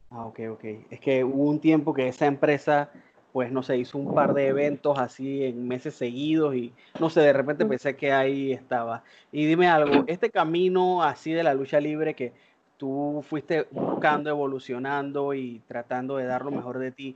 [0.10, 0.64] Ah, ok, ok.
[0.90, 2.92] Es que hubo un tiempo que esa empresa,
[3.38, 7.20] pues no sé, hizo un par de eventos así en meses seguidos y no sé,
[7.22, 9.04] de repente pensé que ahí estaba.
[9.32, 12.34] Y dime algo, este camino así de la lucha libre que
[12.78, 17.16] tú fuiste buscando, evolucionando y tratando de dar lo mejor de ti,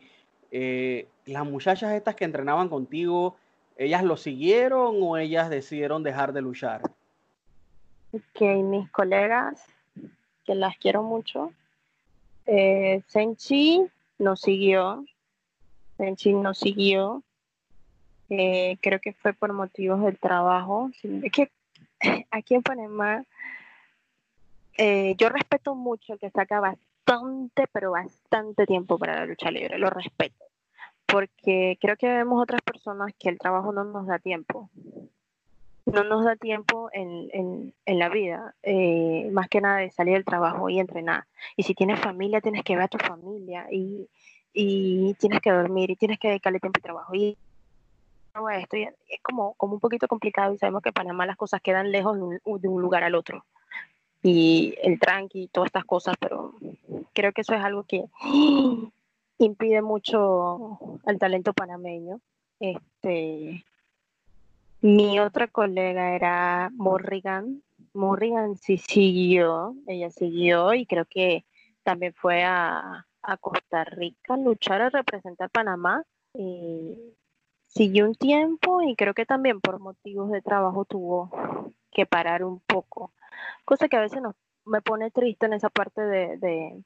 [0.52, 3.36] eh, las muchachas estas que entrenaban contigo,
[3.82, 6.84] ¿Ellas lo siguieron o ellas decidieron dejar de luchar?
[8.36, 9.66] Que mis colegas,
[10.46, 11.52] que las quiero mucho,
[12.46, 13.88] eh, Senchi
[14.20, 15.04] nos siguió,
[16.02, 17.22] Senchi nos siguió,
[18.30, 20.90] eh, creo que fue por motivos del trabajo.
[21.04, 21.52] Es que
[22.32, 23.24] aquí en Panamá
[24.78, 29.92] eh, yo respeto mucho que saca bastante, pero bastante tiempo para la lucha libre, lo
[29.92, 30.46] respeto
[31.06, 34.70] porque creo que vemos otras personas que el trabajo no nos da tiempo.
[35.86, 40.70] No nos da tiempo en, la vida, eh, más que nada de salir del trabajo
[40.70, 41.26] y entrenar.
[41.58, 44.08] Y si tienes familia, tienes que ver a tu familia y,
[44.54, 47.16] tienes que dormir y tienes que dedicarle tiempo al trabajo.
[47.16, 47.38] Y
[48.54, 51.92] esto es como, como un poquito complicado y sabemos que en Panamá las cosas quedan
[51.92, 53.46] lejos de un, de un lugar al otro.
[54.24, 56.54] Y el tranqui y todas estas cosas, pero
[57.14, 58.06] creo que eso es algo que
[59.40, 62.20] impide mucho al talento panameño.
[62.60, 63.66] Este,
[64.82, 67.64] mi otra colega era Morrigan.
[67.94, 71.44] Morrigan sí siguió, ella siguió y creo que
[71.84, 73.06] también fue a,
[73.40, 76.04] Costa Rica a luchar a representar Panamá.
[77.68, 82.60] siguió un tiempo y creo que también por motivos de trabajo tuvo que parar un
[82.60, 83.14] poco.
[83.66, 84.22] Cosa que a veces
[84.66, 86.84] me pone triste en esa parte de,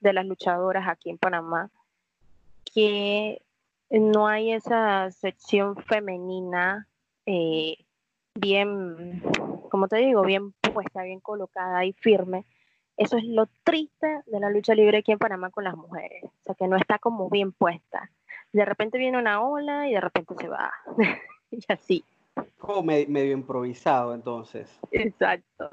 [0.00, 1.70] de las luchadoras aquí en Panamá,
[2.74, 3.42] que
[3.90, 6.88] no hay esa sección femenina
[7.26, 7.76] eh,
[8.34, 9.22] bien,
[9.70, 12.44] como te digo, bien puesta, bien colocada y firme.
[12.96, 16.42] Eso es lo triste de la lucha libre aquí en Panamá con las mujeres, o
[16.44, 18.10] sea, que no está como bien puesta.
[18.52, 20.72] De repente viene una ola y de repente se va,
[21.50, 22.04] y así.
[22.58, 24.70] Como medio improvisado entonces.
[24.90, 25.70] Exacto.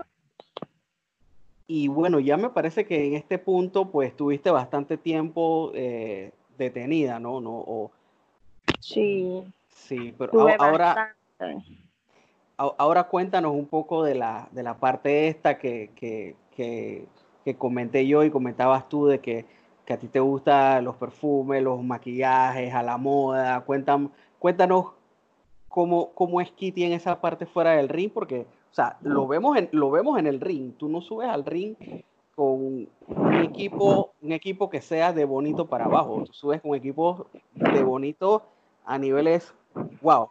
[1.68, 7.20] Y bueno, ya me parece que en este punto pues tuviste bastante tiempo eh, detenida,
[7.20, 7.40] ¿no?
[7.40, 7.92] ¿no?
[8.80, 9.44] sí.
[9.70, 11.16] Sí, pero ahora,
[12.58, 17.08] ahora cuéntanos un poco de la, de la parte esta que, que, que,
[17.46, 19.46] que, comenté yo y comentabas tú de que,
[19.86, 23.62] que, a ti te gustan los perfumes, los maquillajes, a la moda.
[23.62, 24.88] Cuéntanos, cuéntanos
[25.68, 29.58] cómo, cómo es Kitty en esa parte fuera del ring, porque o sea, lo vemos
[29.58, 30.74] en, lo vemos en el ring.
[30.78, 31.76] Tú no subes al ring
[32.36, 36.24] con un equipo, un equipo que sea de bonito para abajo.
[36.26, 38.44] Tú subes con equipos de bonito
[38.86, 39.54] a niveles
[40.02, 40.30] wow.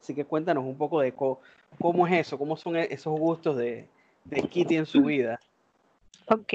[0.00, 3.88] Así que cuéntanos un poco de cómo, es eso, cómo son e-, esos gustos de,
[4.24, 5.38] de Kitty en su vida.
[6.28, 6.52] Ok,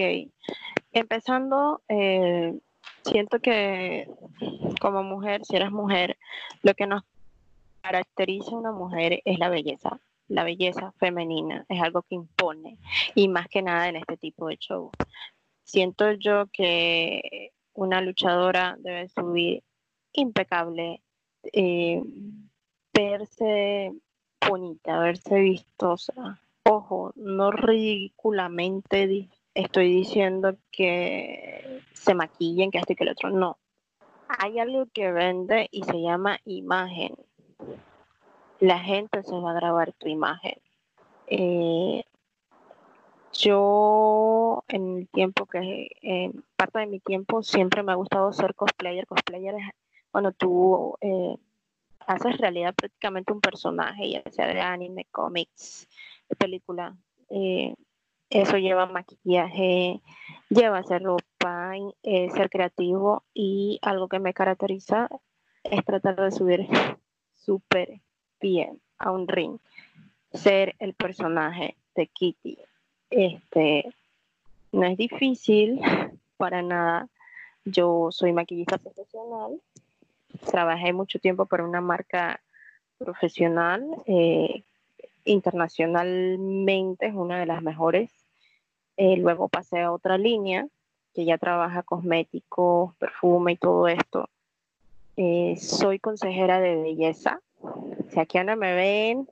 [0.92, 2.60] empezando, eh,
[3.04, 4.10] siento que
[4.80, 6.18] como mujer, si eres mujer,
[6.62, 7.04] lo que nos
[7.82, 10.00] caracteriza a una mujer es la belleza
[10.32, 12.78] la belleza femenina, es algo que impone
[13.16, 14.90] y más que nada en este tipo de show.
[15.64, 19.64] Siento yo que una luchadora debe subir
[20.14, 21.02] impecable,
[21.52, 22.02] eh,
[22.94, 23.92] verse
[24.48, 26.42] bonita, verse vistosa.
[26.64, 29.08] Ojo, no ridículamente
[29.54, 33.58] estoy diciendo que se maquillen, que esto y que el otro, no.
[34.28, 37.16] Hay algo que vende y se llama imagen
[38.62, 40.54] la gente se va a grabar tu imagen.
[41.28, 42.04] Eh,
[43.34, 45.90] yo en el tiempo que,
[46.56, 49.08] parte de mi tiempo, siempre me ha gustado ser cosplayer.
[49.08, 49.64] Cosplayer es
[50.12, 51.38] cuando tú eh,
[52.06, 55.88] haces realidad prácticamente un personaje, ya sea de anime, cómics,
[56.30, 56.96] de película.
[58.32, 60.02] Eh, eso lleva maquillaje,
[60.50, 65.10] lleva hacer ropa, ser creativo y algo que me caracteriza
[65.64, 66.68] es tratar de subir
[67.36, 68.02] súper
[68.40, 69.58] bien a un ring,
[70.34, 72.58] ser el personaje de Kitty.
[73.10, 73.94] Este,
[74.72, 75.80] no es difícil
[76.38, 77.08] para nada.
[77.66, 79.62] Yo soy maquillista profesional,
[80.50, 82.42] trabajé mucho tiempo para una marca
[82.98, 84.64] profesional, eh,
[85.26, 88.21] internacionalmente es una de las mejores.
[89.04, 90.68] Eh, luego pasé a otra línea
[91.16, 94.30] que ya trabaja cosméticos, perfume y todo esto.
[95.18, 97.42] Eh, soy consejera de belleza
[98.12, 99.28] si aquí no me ven,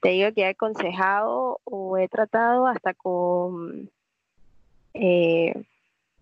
[0.00, 3.90] te digo que he aconsejado o he tratado hasta con,
[4.94, 5.54] eh,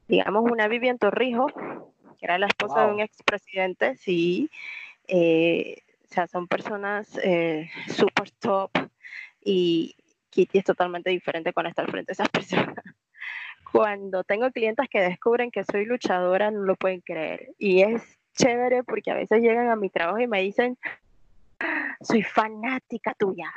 [0.08, 1.46] digamos, una Vivian Torrijo,
[2.18, 4.50] que era la esposa de un expresidente, sí.
[5.08, 5.78] Eh,
[6.10, 8.70] o sea, son personas eh, super top
[9.42, 9.96] y
[10.32, 12.74] Kitty es totalmente diferente cuando está al frente de esas personas.
[13.70, 17.54] Cuando tengo clientes que descubren que soy luchadora, no lo pueden creer.
[17.58, 18.02] Y es
[18.34, 20.76] chévere porque a veces llegan a mi trabajo y me dicen,
[22.02, 23.50] soy fanática tuya.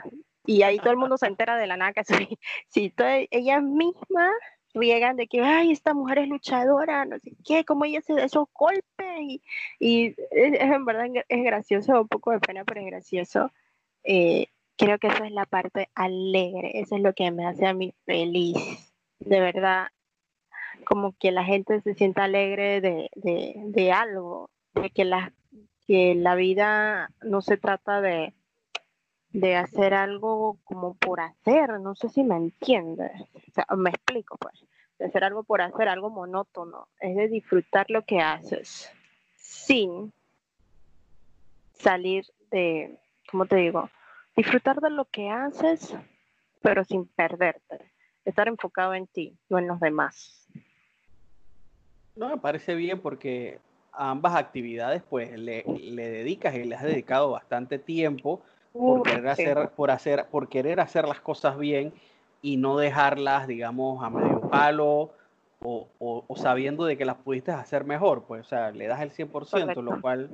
[0.45, 2.39] Y ahí todo el mundo se entera de la nada que soy.
[2.69, 2.93] Sí,
[3.29, 4.31] ellas mismas
[4.73, 8.23] riegan de que, ay, esta mujer es luchadora, no sé qué, como ella se da
[8.23, 9.19] esos golpes.
[9.19, 9.41] Y,
[9.79, 13.51] y es, en verdad es gracioso, un poco de pena, pero es gracioso.
[14.03, 17.73] Eh, creo que esa es la parte alegre, eso es lo que me hace a
[17.73, 18.57] mí feliz.
[19.19, 19.87] De verdad,
[20.85, 25.31] como que la gente se sienta alegre de, de, de algo, de que las
[25.87, 28.33] que la vida no se trata de,
[29.29, 34.37] de hacer algo como por hacer, no sé si me entiendes, o sea, me explico
[34.37, 34.65] pues,
[34.97, 38.89] de hacer algo por hacer, algo monótono, es de disfrutar lo que haces
[39.35, 40.11] sin
[41.73, 42.97] salir de,
[43.29, 43.89] ¿cómo te digo?
[44.35, 45.95] Disfrutar de lo que haces,
[46.61, 47.79] pero sin perderte,
[48.25, 50.47] estar enfocado en ti, no en los demás.
[52.15, 53.59] No, me parece bien porque
[53.91, 58.41] ambas actividades, pues le, dedicas y le has dedicado bastante tiempo
[58.73, 61.93] por querer, hacer, por, hacer, por querer hacer las cosas bien
[62.41, 65.11] y no dejarlas, digamos, a medio palo
[65.61, 69.11] o, o, sabiendo de que las pudiste hacer mejor, pues, o sea, le das el
[69.11, 70.29] 100%, lo cual,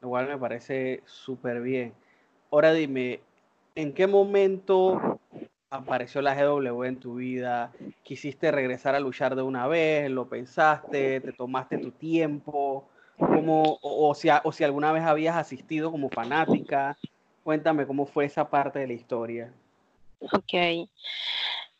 [0.00, 1.94] lo cual me parece súper bien.
[2.50, 3.20] Ahora dime,
[3.76, 5.20] ¿en qué momento
[5.70, 7.72] apareció la GW en tu vida?
[8.02, 10.10] ¿Quisiste regresar a luchar de una vez?
[10.10, 11.20] ¿Lo pensaste?
[11.20, 12.88] ¿Te tomaste tu tiempo?
[13.18, 16.96] o, si, alguna vez habías asistido como fanática.
[17.44, 19.52] Cuéntame cómo fue esa parte de la historia.
[20.20, 20.88] Ok.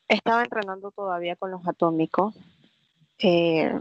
[0.08, 2.34] Estaba entrenando todavía con los atómicos.
[3.18, 3.72] Eh,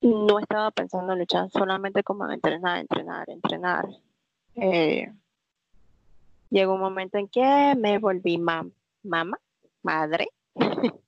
[0.00, 3.86] no estaba pensando en luchar, solamente como en entrenar, entrenar, entrenar.
[4.56, 5.10] Eh,
[6.50, 9.38] llegó un momento en que me volví mamá,
[9.82, 10.28] madre.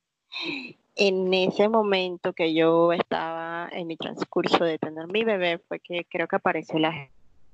[0.96, 6.04] en ese momento que yo estaba en mi transcurso de tener mi bebé fue que
[6.04, 7.10] creo que apareció la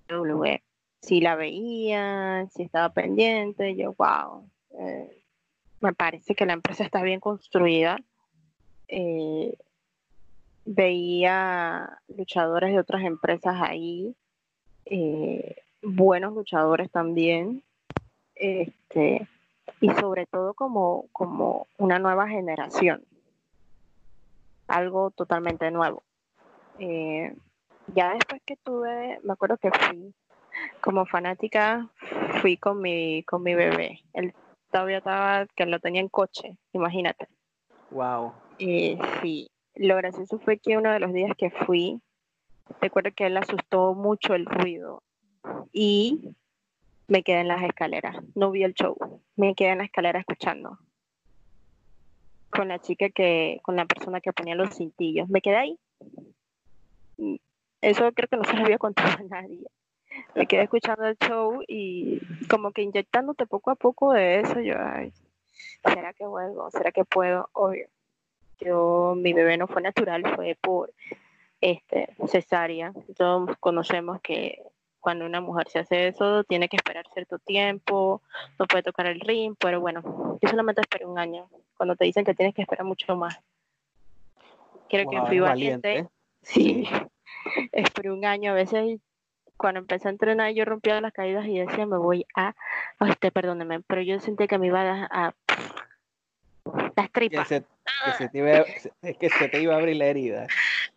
[0.09, 0.44] GW.
[1.00, 4.46] Si la veía, si estaba pendiente, yo, wow,
[4.79, 5.24] eh,
[5.81, 7.98] me parece que la empresa está bien construida.
[8.88, 9.57] Eh,
[10.66, 14.14] veía luchadores de otras empresas ahí,
[15.82, 17.62] buenos luchadores también,
[18.34, 19.28] este,
[19.80, 23.02] y sobre todo como, como una nueva generación,
[24.68, 26.02] algo totalmente nuevo.
[26.78, 27.34] Eh,
[27.94, 30.14] ya después que tuve, me acuerdo que fui
[30.80, 31.88] como fanática,
[32.40, 34.00] fui con mi, con mi bebé.
[34.12, 34.34] Él
[34.70, 37.28] todavía estaba, que lo tenía en coche, imagínate.
[37.90, 38.32] Wow.
[38.58, 42.00] Eh, sí, lo gracioso fue que uno de los días que fui,
[42.80, 45.02] recuerdo que él asustó mucho el ruido
[45.72, 46.35] y
[47.09, 48.16] me quedé en las escaleras.
[48.35, 48.96] No vi el show,
[49.37, 50.79] me quedé en la escalera escuchando.
[52.50, 55.29] Con la chica que, con la persona que ponía los cintillos.
[55.29, 55.79] Me quedé ahí.
[57.81, 59.66] Eso creo que no se lo había contado a nadie.
[60.35, 64.74] Me quedé escuchando el show y como que inyectándote poco a poco de eso, yo,
[64.79, 65.12] ay,
[65.85, 66.70] ¿será que vuelvo?
[66.70, 67.48] ¿Será que puedo?
[67.53, 67.88] Obvio
[68.61, 70.92] yo, mi bebé no fue natural, fue por
[71.61, 72.92] este, cesárea.
[73.16, 74.62] Todos conocemos que
[75.00, 78.22] cuando una mujer se hace eso, tiene que esperar cierto tiempo,
[78.58, 82.24] no puede tocar el ring, pero bueno, yo solamente esperé un año, cuando te dicen
[82.24, 83.38] que tienes que esperar mucho más.
[84.88, 86.08] Creo que fui valiente.
[86.42, 86.88] Sí,
[87.70, 88.98] esperé un año, a veces
[89.58, 92.54] cuando empecé a entrenar yo rompía las caídas y decía me voy a,
[93.06, 95.34] este, perdóneme, pero yo sentí que me iba a, a
[96.96, 97.46] las tripas.
[97.46, 97.64] Que se,
[98.18, 98.64] que te iba,
[99.18, 100.46] que se te iba a abrir la herida.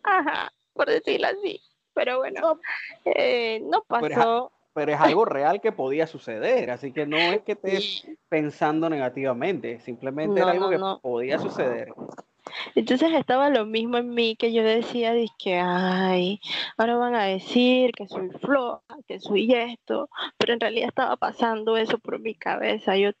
[0.02, 1.60] Ajá, por decirlo así.
[1.94, 2.60] Pero bueno, no,
[3.04, 4.52] eh, pasó.
[4.74, 9.80] Pero es, algo real que podía suceder, así que no es que estés pensando negativamente,
[9.80, 11.92] simplemente era algo que podía suceder.
[12.74, 16.40] Entonces estaba lo mismo en mí que yo decía, que ay,
[16.76, 21.76] ahora van a decir que soy floja, que soy esto, pero en realidad estaba pasando
[21.76, 22.96] eso por mi cabeza.
[22.96, 23.12] Yo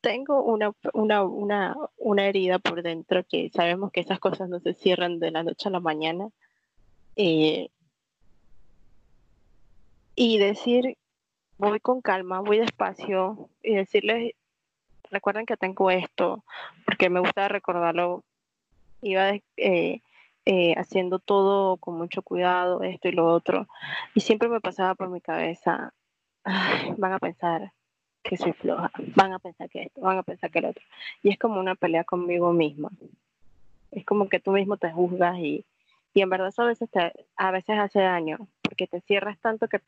[0.00, 4.74] tengo una, una, una, una, herida por dentro que sabemos que esas cosas no se
[4.74, 6.28] cierran de la noche a la mañana.
[7.16, 7.70] Eh,
[10.14, 10.96] y decir,
[11.58, 14.34] voy con calma, voy despacio y decirles,
[15.10, 16.44] recuerden que tengo esto,
[16.84, 18.24] porque me gusta recordarlo.
[19.00, 20.00] Iba eh,
[20.44, 23.68] eh, haciendo todo con mucho cuidado, esto y lo otro.
[24.14, 25.92] Y siempre me pasaba por mi cabeza,
[26.44, 27.72] van a pensar,
[28.22, 30.84] que soy floja, van a pensar que esto, van a pensar que el otro.
[31.22, 32.90] Y es como una pelea conmigo misma.
[33.90, 35.64] Es como que tú mismo te juzgas y,
[36.14, 36.88] y en verdad eso a veces,
[37.36, 39.80] a veces hace daño, porque te cierras tanto que,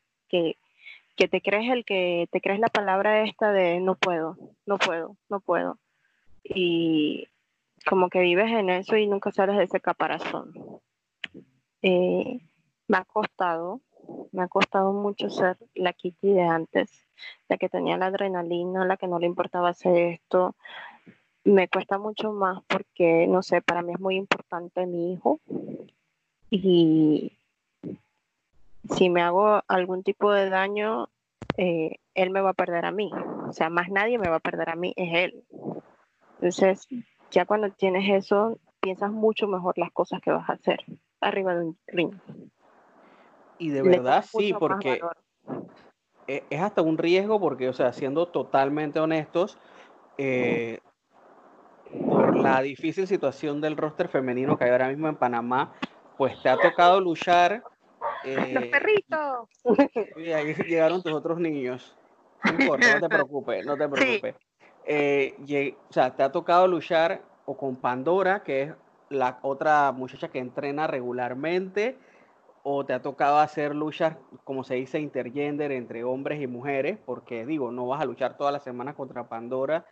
[1.15, 5.15] que, te crees el que te crees la palabra esta de no puedo, no puedo,
[5.29, 5.79] no puedo.
[6.43, 7.27] Y
[7.87, 10.53] como que vives en eso y nunca sales de ese caparazón.
[11.81, 12.39] Eh,
[12.87, 13.81] me ha costado,
[14.31, 17.05] me ha costado mucho ser la Kitty de antes
[17.47, 20.55] la que tenía la adrenalina, la que no le importaba hacer esto.
[21.43, 25.39] Me cuesta mucho más porque, no sé, para mí es muy importante mi hijo
[26.49, 27.37] y
[28.89, 31.09] si me hago algún tipo de daño,
[31.57, 33.11] eh, él me va a perder a mí.
[33.47, 35.43] O sea, más nadie me va a perder a mí, es él.
[36.35, 36.87] Entonces,
[37.31, 40.83] ya cuando tienes eso, piensas mucho mejor las cosas que vas a hacer
[41.21, 42.13] arriba de un ring.
[43.57, 45.01] Y de verdad sí, porque
[46.27, 49.57] e, es hasta un riesgo porque, o sea, siendo totalmente honestos,
[50.17, 50.79] eh,
[52.07, 55.73] por la difícil situación del roster femenino que hay ahora mismo en Panamá,
[56.17, 57.63] pues te ha tocado luchar.
[58.25, 59.49] Eh, Los perritos.
[60.17, 61.95] Y ahí llegaron tus otros niños.
[62.43, 64.35] No importa, no te preocupes, no te preocupes.
[64.85, 68.73] Eh, o sea, te ha tocado luchar o con Pandora, que es
[69.09, 71.97] la otra muchacha que entrena regularmente,
[72.63, 77.45] o te ha tocado hacer luchas, como se dice, intergender entre hombres y mujeres, porque
[77.45, 79.85] digo, no vas a luchar todas las semanas contra Pandora.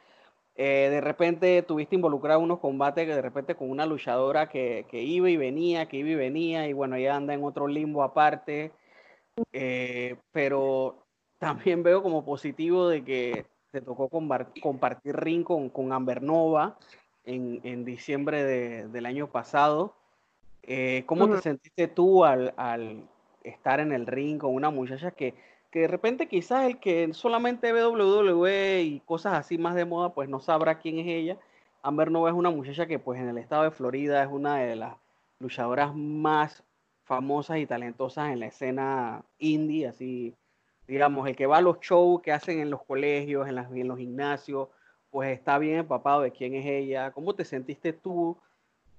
[0.55, 5.29] Eh, de repente tuviste involucrado unos combates que de repente con una luchadora que, iba
[5.29, 8.71] y venía, que iba y venía, y bueno, ella anda en otro limbo aparte.
[9.51, 10.97] Eh, pero
[11.39, 16.77] también veo como positivo de que te tocó compartir ring con, con Amber Nova
[17.25, 19.95] en, en diciembre de, del año pasado.
[20.65, 22.53] Eh, ¿Cómo te sentiste tú al,
[23.43, 25.33] estar en el ring con una muchacha que,
[25.79, 30.29] de repente quizás el que solamente ve WWE y cosas así más de moda, pues
[30.29, 31.37] no sabrá quién es ella?
[31.81, 34.75] Amber Nova es una muchacha que pues en el estado de Florida es una de
[34.75, 34.95] las
[35.39, 36.63] luchadoras más
[37.03, 40.33] famosas y talentosas en la escena indie, así,
[40.87, 43.87] digamos, el que va a los shows que hacen en los colegios, en, las, en
[43.87, 44.69] los gimnasios,
[45.09, 47.11] pues está bien empapado de quién es ella.
[47.11, 48.37] ¿Cómo te sentiste tú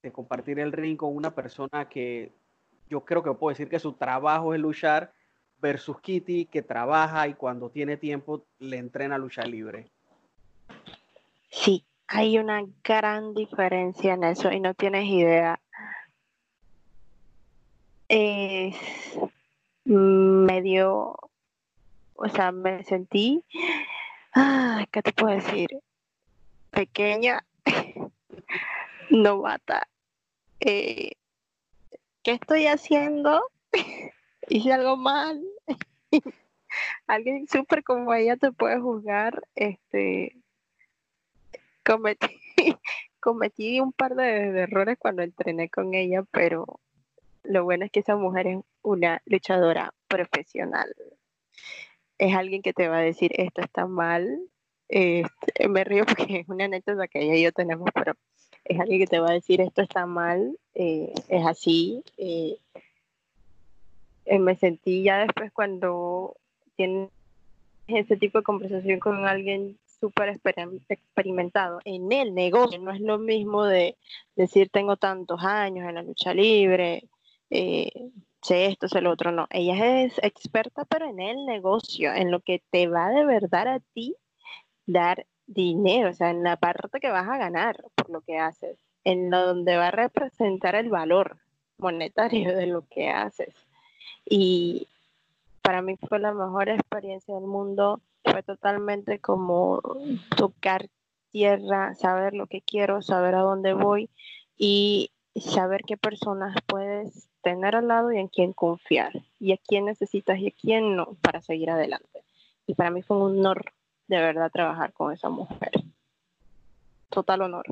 [0.03, 2.31] de compartir el ring con una persona que
[2.91, 5.13] yo creo que puedo decir que su trabajo es luchar
[5.65, 9.91] versus Kitty que trabaja y cuando tiene tiempo le entrena lucha libre?
[11.49, 15.59] Sí, hay una gran diferencia en eso y no tienes idea.
[18.09, 18.77] Es
[19.87, 21.17] medio,
[22.15, 23.43] o sea, me sentí,
[24.35, 25.69] ah, ¿qué te puedo decir?
[26.73, 27.43] Pequeña,
[29.09, 29.89] novata.
[30.61, 31.13] Eh,
[32.23, 33.51] ¿Qué estoy haciendo?
[34.49, 35.43] Hice algo mal.
[37.07, 40.37] Alguien súper como ella te puede juzgar, este,
[41.85, 42.41] cometí,
[43.21, 46.81] cometí un par de, errores cuando entrené con ella, pero
[47.43, 50.95] lo bueno es que esa mujer es una luchadora profesional.
[52.19, 54.41] Es alguien que te va a decir esto está mal.
[54.89, 58.15] Este, me río porque es una anécdota que ella y yo tenemos, pero
[58.65, 62.03] es alguien que te va a decir esto está mal, eh, es así.
[62.17, 62.57] Eh,
[64.25, 66.37] eh, me sentí ya después cuando
[66.77, 67.11] tienes
[67.87, 70.41] ese tipo de conversación con alguien súper
[70.89, 72.79] experimentado en el negocio.
[72.79, 73.97] No es lo mismo de
[74.37, 77.09] decir tengo tantos años en la lucha libre,
[77.51, 77.91] eh,
[78.43, 79.33] sé esto, sé lo otro.
[79.33, 83.69] No, ella es experta, pero en el negocio, en lo que te va de verdad
[83.69, 84.17] a ti
[84.87, 88.79] dar dinero, o sea, en la parte que vas a ganar por lo que haces,
[89.05, 91.39] en donde va a representar el valor
[91.79, 93.55] monetario de lo que haces.
[94.25, 94.89] Y
[95.63, 99.81] para mí fue la mejor experiencia del mundo fue totalmente como
[100.37, 100.89] tocar
[101.31, 104.09] tierra, saber lo que quiero, saber a dónde voy
[104.57, 109.85] y saber qué personas puedes tener al lado y en quién confiar y a quién
[109.85, 112.25] necesitas y a quién no para seguir adelante.
[112.67, 113.73] Y para mí fue un honor
[114.09, 115.73] de verdad trabajar con esa mujer.
[117.11, 117.67] Total honor.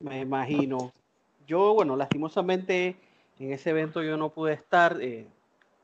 [0.00, 0.92] Me imagino.
[1.46, 2.96] Yo, bueno, lastimosamente
[3.38, 4.98] en ese evento yo no pude estar.
[5.00, 5.26] Eh,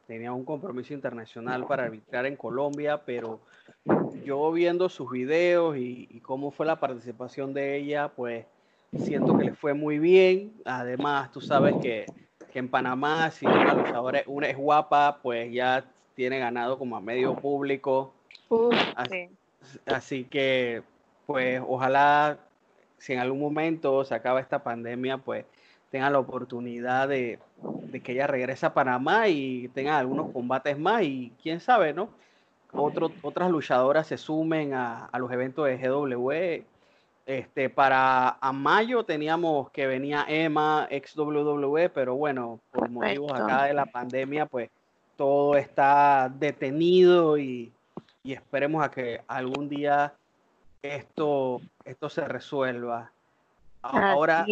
[0.07, 3.41] tenía un compromiso internacional para arbitrar en Colombia, pero
[4.25, 8.47] yo viendo sus videos y, cómo fue la participación de ella, pues
[8.97, 10.55] siento que le fue muy bien.
[10.65, 12.07] Además, tú sabes que,
[12.55, 15.85] en Panamá, si una luchadora una es guapa, pues ya
[16.17, 18.13] tiene ganado como a medio público.
[19.87, 20.83] así, que,
[21.27, 22.39] pues ojalá
[22.97, 25.45] si en algún momento se acaba esta pandemia, pues
[25.91, 27.39] tenga la oportunidad de,
[28.03, 32.11] que ella regrese a Panamá y tenga algunos combates más y quién sabe, ¿no?
[32.73, 36.65] otras luchadoras se sumen a, los eventos de GW.
[37.27, 43.65] Este, para a mayo teníamos que venía Emma, ex WWE, pero bueno, por motivos acá
[43.65, 44.71] de la pandemia, pues
[45.17, 47.73] todo está detenido y,
[48.25, 50.13] esperemos a que algún día
[50.83, 53.11] esto, esto se resuelva.
[53.81, 54.45] Ahora,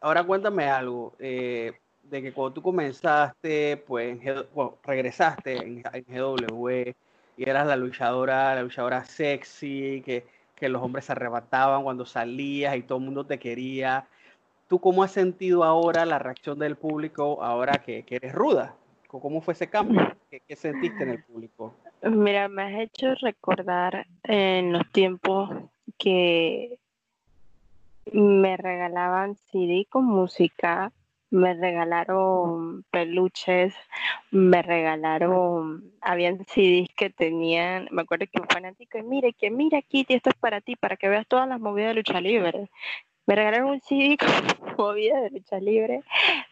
[0.00, 1.72] ahora cuéntame algo, eh,
[2.02, 4.18] de que cuando tú comenzaste, pues
[4.84, 6.68] regresaste en, GW
[7.36, 10.24] y eras la luchadora, la luchadora sexy, que,
[10.68, 14.08] los hombres se arrebataban cuando salías y todo el mundo te quería.
[14.68, 18.74] ¿Tú cómo has sentido ahora la reacción del público ahora que, eres ruda?
[19.06, 20.16] ¿Cómo fue ese cambio?
[20.30, 21.74] ¿Qué, ¿Qué, sentiste en el público?
[22.02, 25.48] Mira, me has hecho recordar en los tiempos
[25.96, 26.78] que
[28.12, 30.92] me regalaban CD con música,
[31.30, 33.74] me regalaron peluches,
[34.30, 40.14] me regalaron, habían CDs que tenían, me acuerdo que un fanático, mire, que mira Kitty,
[40.14, 42.70] esto es para ti, para que veas todas las movidas de lucha libre.
[43.26, 44.16] Me regalaron un CD
[44.56, 46.02] con movidas de lucha libre,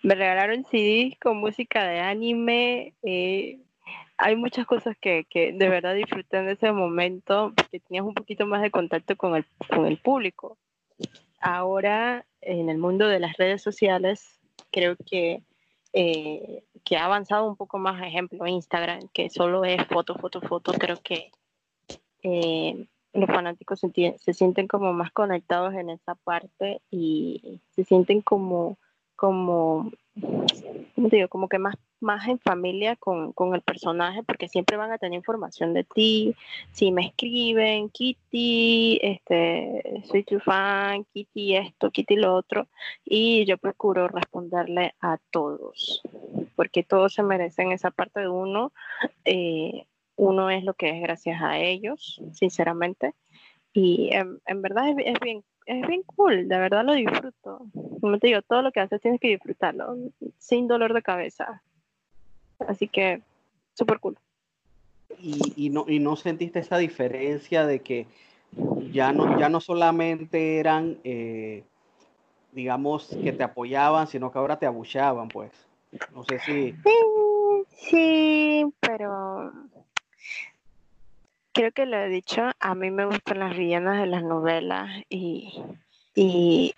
[0.03, 3.61] me regalaron CD con música de anime, eh,
[4.19, 8.47] hay muchas cosas que, que, de verdad disfruté en ese momento, porque tenías un poquito
[8.47, 10.59] más de contacto con el, con el público
[11.47, 14.41] ahora en el mundo de las redes sociales
[14.73, 15.43] creo que,
[15.93, 20.73] eh, que ha avanzado un poco más, ejemplo, Instagram, que solo es foto, foto, foto,
[20.73, 21.31] creo que
[22.23, 28.23] eh, los fanáticos se, se, sienten como más conectados en esa parte y se sienten
[28.23, 28.79] como,
[29.15, 29.93] como
[30.97, 31.29] digo?
[31.29, 35.75] Como que más, más en familia con, el personaje, porque siempre van a tener información
[35.75, 36.35] de ti.
[36.73, 42.69] Si me escriben, Kitty, este, soy tu fan, Kitty esto, Kitty lo otro,
[43.05, 46.03] y yo procuro responderle a todos,
[46.55, 48.73] porque todos se merecen esa parte de uno.
[49.25, 49.87] Eh,
[50.17, 53.15] uno es lo que es gracias a ellos, sinceramente.
[53.73, 57.67] Y en, verdad es, bien es bien cool, de verdad lo disfruto.
[58.01, 59.97] Como te digo, todo lo que haces tienes que disfrutarlo,
[60.39, 61.63] sin dolor de cabeza.
[62.61, 63.23] Así que,
[63.75, 64.17] súper cool.
[65.19, 68.07] Y, no, y no sentiste esa diferencia de que
[68.93, 71.65] ya no, ya no solamente eran, eh,
[72.53, 75.53] digamos, que te apoyaban, sino que ahora te abucheaban, pues.
[76.15, 76.75] No sé si...
[77.69, 79.53] Sí, pero
[81.53, 85.63] creo que lo he dicho, a mí me gustan las villanas de las novelas y,
[86.15, 86.75] y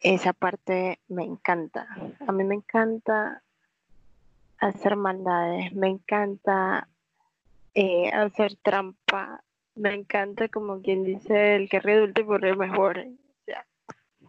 [0.00, 1.88] esa parte me encanta.
[2.26, 3.42] A mí me encanta
[4.64, 6.88] hacer maldades, me encanta
[7.74, 9.42] eh, hacer trampa,
[9.74, 13.04] me encanta como quien dice el que ríe último ríe mejor.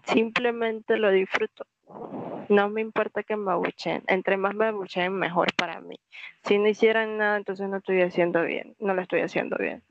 [0.05, 1.65] simplemente lo disfruto.
[2.49, 4.03] No me importa que me abuchen.
[4.07, 5.99] Entre más me abuchen, mejor para mí.
[6.43, 8.75] Si no hicieran nada, entonces no estoy haciendo bien.
[8.79, 9.81] No lo estoy haciendo bien.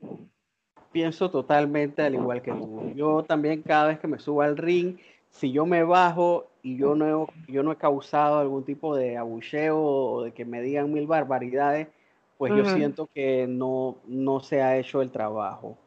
[0.91, 2.93] Pienso totalmente al igual que tú.
[2.95, 4.97] Yo también cada vez que me subo al ring,
[5.29, 9.17] si yo me bajo y yo no he, yo no he causado algún tipo de
[9.17, 11.89] abucheo o de que me digan mil barbaridades,
[12.39, 15.77] pues yo siento que no, no se ha hecho el trabajo.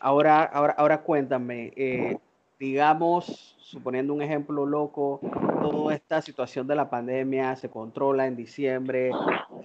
[0.00, 2.18] Ahora, ahora, ahora cuéntame, eh,
[2.58, 5.20] digamos, suponiendo un ejemplo loco,
[5.62, 9.12] toda esta situación de la pandemia se controla en diciembre,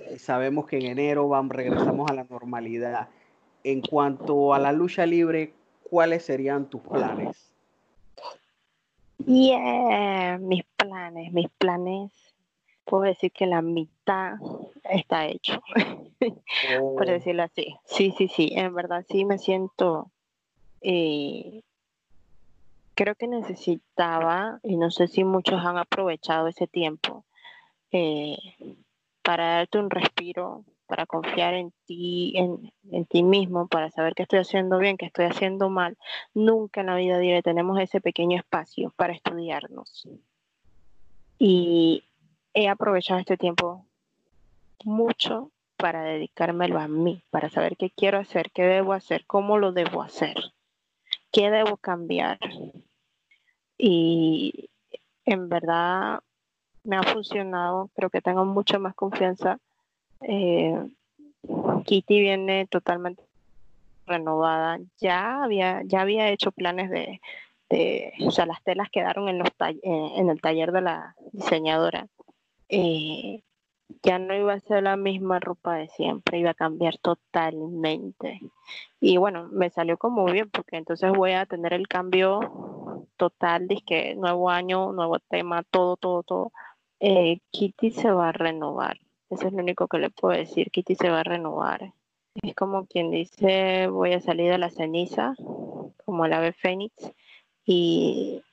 [0.05, 3.07] eh, sabemos que en enero vamos, regresamos a la normalidad.
[3.63, 5.55] En cuanto a la lucha libre,
[5.89, 7.52] ¿cuáles serían tus planes?
[9.25, 12.11] Yeah, mis planes, mis planes,
[12.85, 14.33] puedo decir que la mitad
[14.83, 15.61] está hecho,
[16.69, 17.11] por oh.
[17.11, 17.75] decirlo así.
[17.85, 20.11] Sí, sí, sí, en verdad sí me siento
[20.83, 21.63] eh,
[22.95, 27.23] creo que necesitaba, y no sé si muchos han aprovechado ese tiempo,
[27.91, 28.37] eh,
[29.23, 30.63] para darte un respiro,
[30.93, 35.25] para confiar en ti, en, ti mismo, para saber que estoy haciendo bien, que estoy
[35.25, 35.97] haciendo mal.
[36.35, 40.07] Nunca en la vida diaria tenemos ese pequeño espacio para estudiarnos.
[41.39, 42.03] Y
[42.53, 43.87] he aprovechado este tiempo
[44.85, 49.71] mucho para dedicármelo a mí, para saber qué quiero hacer, qué debo hacer, cómo lo
[49.71, 50.35] debo hacer.
[51.31, 52.37] ¿Qué debo cambiar?
[53.79, 54.69] Y
[55.25, 56.19] en verdad
[56.83, 59.57] me ha funcionado, creo que tengo mucha más confianza.
[60.27, 60.87] Eh,
[61.85, 63.23] Kitty viene totalmente
[64.05, 64.79] renovada.
[64.99, 67.19] Ya había, ya había hecho planes de,
[68.25, 72.07] o sea, las telas quedaron en, los en el taller de la diseñadora.
[72.69, 73.43] Eh,
[74.01, 78.41] ya no iba a ser la misma ropa de siempre, iba a cambiar totalmente.
[78.99, 84.15] Y bueno, me salió como bien porque entonces voy a tener el cambio total, que
[84.15, 86.51] nuevo año, nuevo tema, todo, todo, todo.
[86.99, 88.97] Eh, Kitty se va a renovar.
[89.33, 90.71] Eso es lo único que le puedo decir.
[90.71, 91.93] Kitty se va a renovar.
[92.41, 95.35] Es como quien dice, voy a salir de la ceniza,
[96.05, 96.93] como el ave fénix.
[97.65, 98.43] Y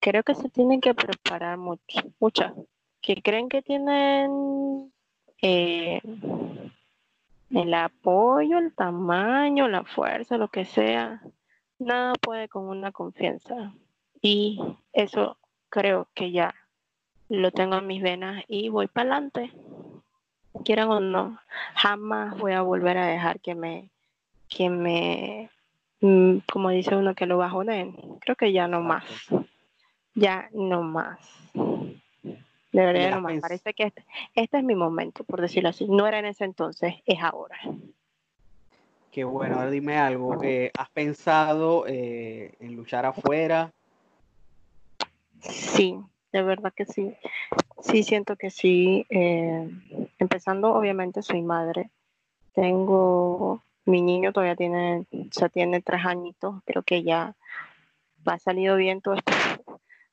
[0.00, 2.52] creo que se tienen que preparar mucho, muchas
[3.00, 4.92] que creen que tienen
[5.40, 6.00] eh,
[7.50, 11.22] el apoyo, el tamaño, la fuerza, lo que sea,
[11.78, 13.74] nada puede con una confianza.
[14.20, 14.60] Y
[14.92, 16.54] eso creo que ya
[17.28, 19.52] lo tengo en mis venas y voy para adelante.
[20.64, 21.38] Quieran o no,
[21.74, 23.90] jamás voy a volver a dejar que me,
[24.48, 25.50] que me,
[26.00, 27.96] mm, como dice uno, que lo bajonen.
[28.20, 29.04] Creo que ya no más.
[30.14, 31.18] Ya no más.
[32.72, 34.04] De verdad, no me parece que este,
[34.34, 35.86] este, es mi momento, por decirlo así.
[35.88, 37.58] No era en ese entonces, es ahora.
[39.10, 40.42] Qué bueno, ahora dime algo.
[40.42, 43.72] Eh, ¿Has pensado eh, en luchar afuera?
[45.40, 45.98] Sí,
[46.36, 47.14] de verdad que sí.
[47.82, 49.06] Sí, siento que sí.
[49.10, 49.70] Eh,
[50.18, 51.90] empezando, obviamente, soy madre.
[52.54, 56.62] Tengo, mi niño todavía tiene, o tiene tres añitos.
[56.64, 57.34] Creo que ya
[58.24, 59.32] ha salido bien todo esto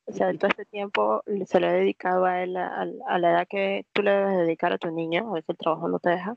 [0.06, 3.86] o sea, todo este tiempo se lo he dedicado a él a, la edad que
[3.92, 6.36] tú le debes dedicar a tu niño, a veces el trabajo no te deja.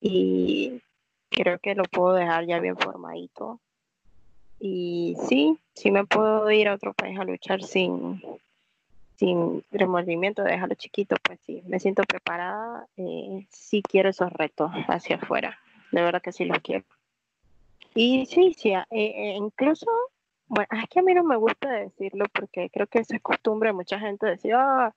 [0.00, 0.80] Y
[1.28, 3.60] creo que lo puedo dejar ya bien formadito.
[4.58, 8.22] Y sí, sí me puedo ir a otro país a luchar sin,
[9.18, 12.86] sin remordimiento, de dejarlo chiquito, pues sí, me siento preparada.
[12.96, 15.58] Eh, sí quiero esos retos hacia afuera,
[15.92, 16.84] de verdad que sí los quiero.
[17.94, 19.90] Y sí, sí, eh, eh, incluso
[20.48, 23.72] bueno, es que a mí no me gusta decirlo porque creo que eso es costumbre
[23.74, 24.94] mucha gente decir, ah,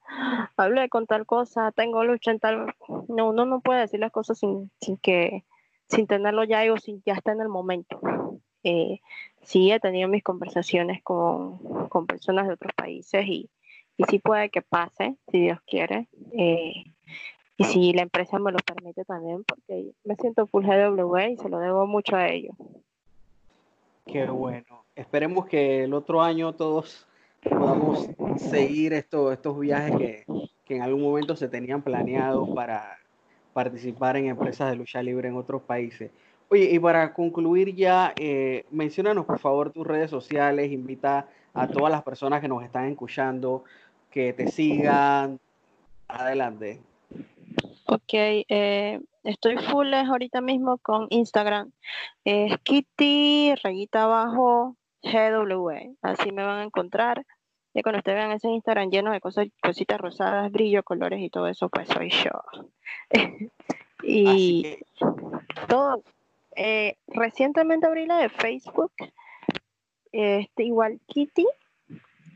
[0.55, 2.73] hablé con tal cosa, tengo lucha en tal.
[3.09, 5.43] No, uno no puede decir las cosas sin, sin que,
[5.87, 7.99] sin tenerlo ya o sin ya está en el momento.
[8.63, 9.01] Eh,
[9.41, 13.49] sí he tenido mis conversaciones con, con, personas de otros países y,
[14.01, 16.07] y sí puede que pase, si Dios quiere.
[16.33, 16.85] Eh,
[17.57, 21.49] y si la empresa me lo permite también, porque me siento full GW y se
[21.49, 22.55] lo debo mucho a ellos.
[24.07, 24.83] Qué bueno.
[24.95, 27.07] esperemos que el otro año todos
[27.47, 30.25] podamos seguir esto, estos viajes que,
[30.65, 32.97] que en algún momento se tenían planeados para
[33.53, 36.09] participar en empresas de lucha libre en otros países.
[36.49, 41.91] Oye, y para concluir ya, eh, mencionanos por favor tus redes sociales, invita a todas
[41.91, 43.63] las personas que nos están escuchando
[44.11, 45.39] que te sigan.
[46.07, 46.81] Adelante.
[47.85, 51.71] Ok, eh, estoy full ahorita mismo con Instagram.
[52.23, 55.95] Es Kitty, rayita abajo, GW.
[56.01, 57.25] Así me van a encontrar.
[57.73, 61.47] Y cuando ustedes vean ese Instagram lleno de cosas, cositas rosadas, brillo, colores y todo
[61.47, 62.31] eso, pues soy yo.
[64.03, 64.77] y
[65.67, 66.03] todo.
[66.55, 68.91] Eh, recientemente abrí la de Facebook.
[70.11, 71.47] Este, igual Kitty,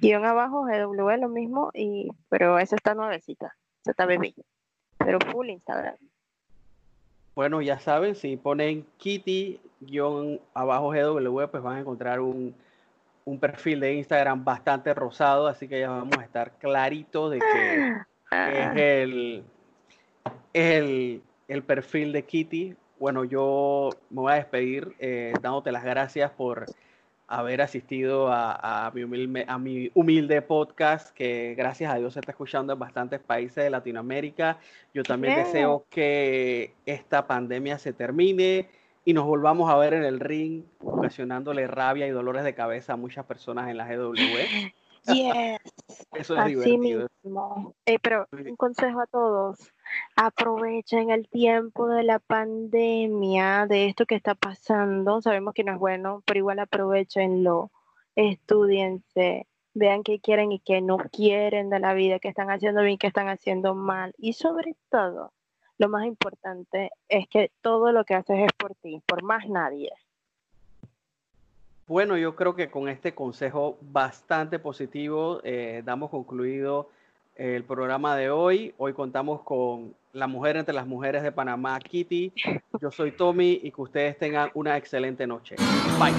[0.01, 4.33] guion abajo, GW, lo mismo, y, pero esa está nuevecita, ZBB.
[4.97, 5.95] Pero full Instagram.
[7.35, 12.55] Bueno, ya saben, si ponen Kitty, guion abajo GW, pues van a encontrar un
[13.25, 17.87] un perfil de Instagram bastante rosado, así que ya vamos a estar claritos de que
[18.31, 19.43] es, el,
[20.53, 22.75] el, el, perfil de Kitty.
[22.99, 26.67] Bueno, yo me voy a despedir eh, dándote las gracias por
[27.27, 32.19] haber asistido a, a, mi humilde, a mi humilde podcast, que gracias a Dios se
[32.19, 34.59] está escuchando en bastantes países de Latinoamérica.
[34.93, 38.69] Yo también deseo que esta pandemia se termine
[39.05, 42.97] y nos volvamos a ver en el ring, ocasionándole rabia y dolores de cabeza a
[42.97, 44.15] muchas personas en la GW.
[45.13, 45.59] Yes.
[46.13, 47.07] Eso es Así divertido.
[47.23, 47.75] Mismo.
[47.85, 49.71] Eh, pero un consejo a todos,
[50.15, 55.21] aprovechen el tiempo de la pandemia, de esto que está pasando.
[55.21, 57.71] Sabemos que no es bueno, pero igual aprovechenlo,
[58.15, 62.97] estudiense, vean qué quieren y qué no quieren de la vida, qué están haciendo bien,
[62.97, 64.13] qué están haciendo mal.
[64.17, 65.33] Y sobre todo,
[65.77, 69.91] lo más importante es que todo lo que haces es por ti, por más nadie.
[71.87, 76.89] Bueno, yo creo que con este consejo bastante positivo eh, damos concluido
[77.35, 78.73] el programa de hoy.
[78.77, 82.33] Hoy contamos con la mujer entre las mujeres de Panamá, Kitty.
[82.81, 85.55] Yo soy Tommy y que ustedes tengan una excelente noche.
[85.99, 86.13] Bye.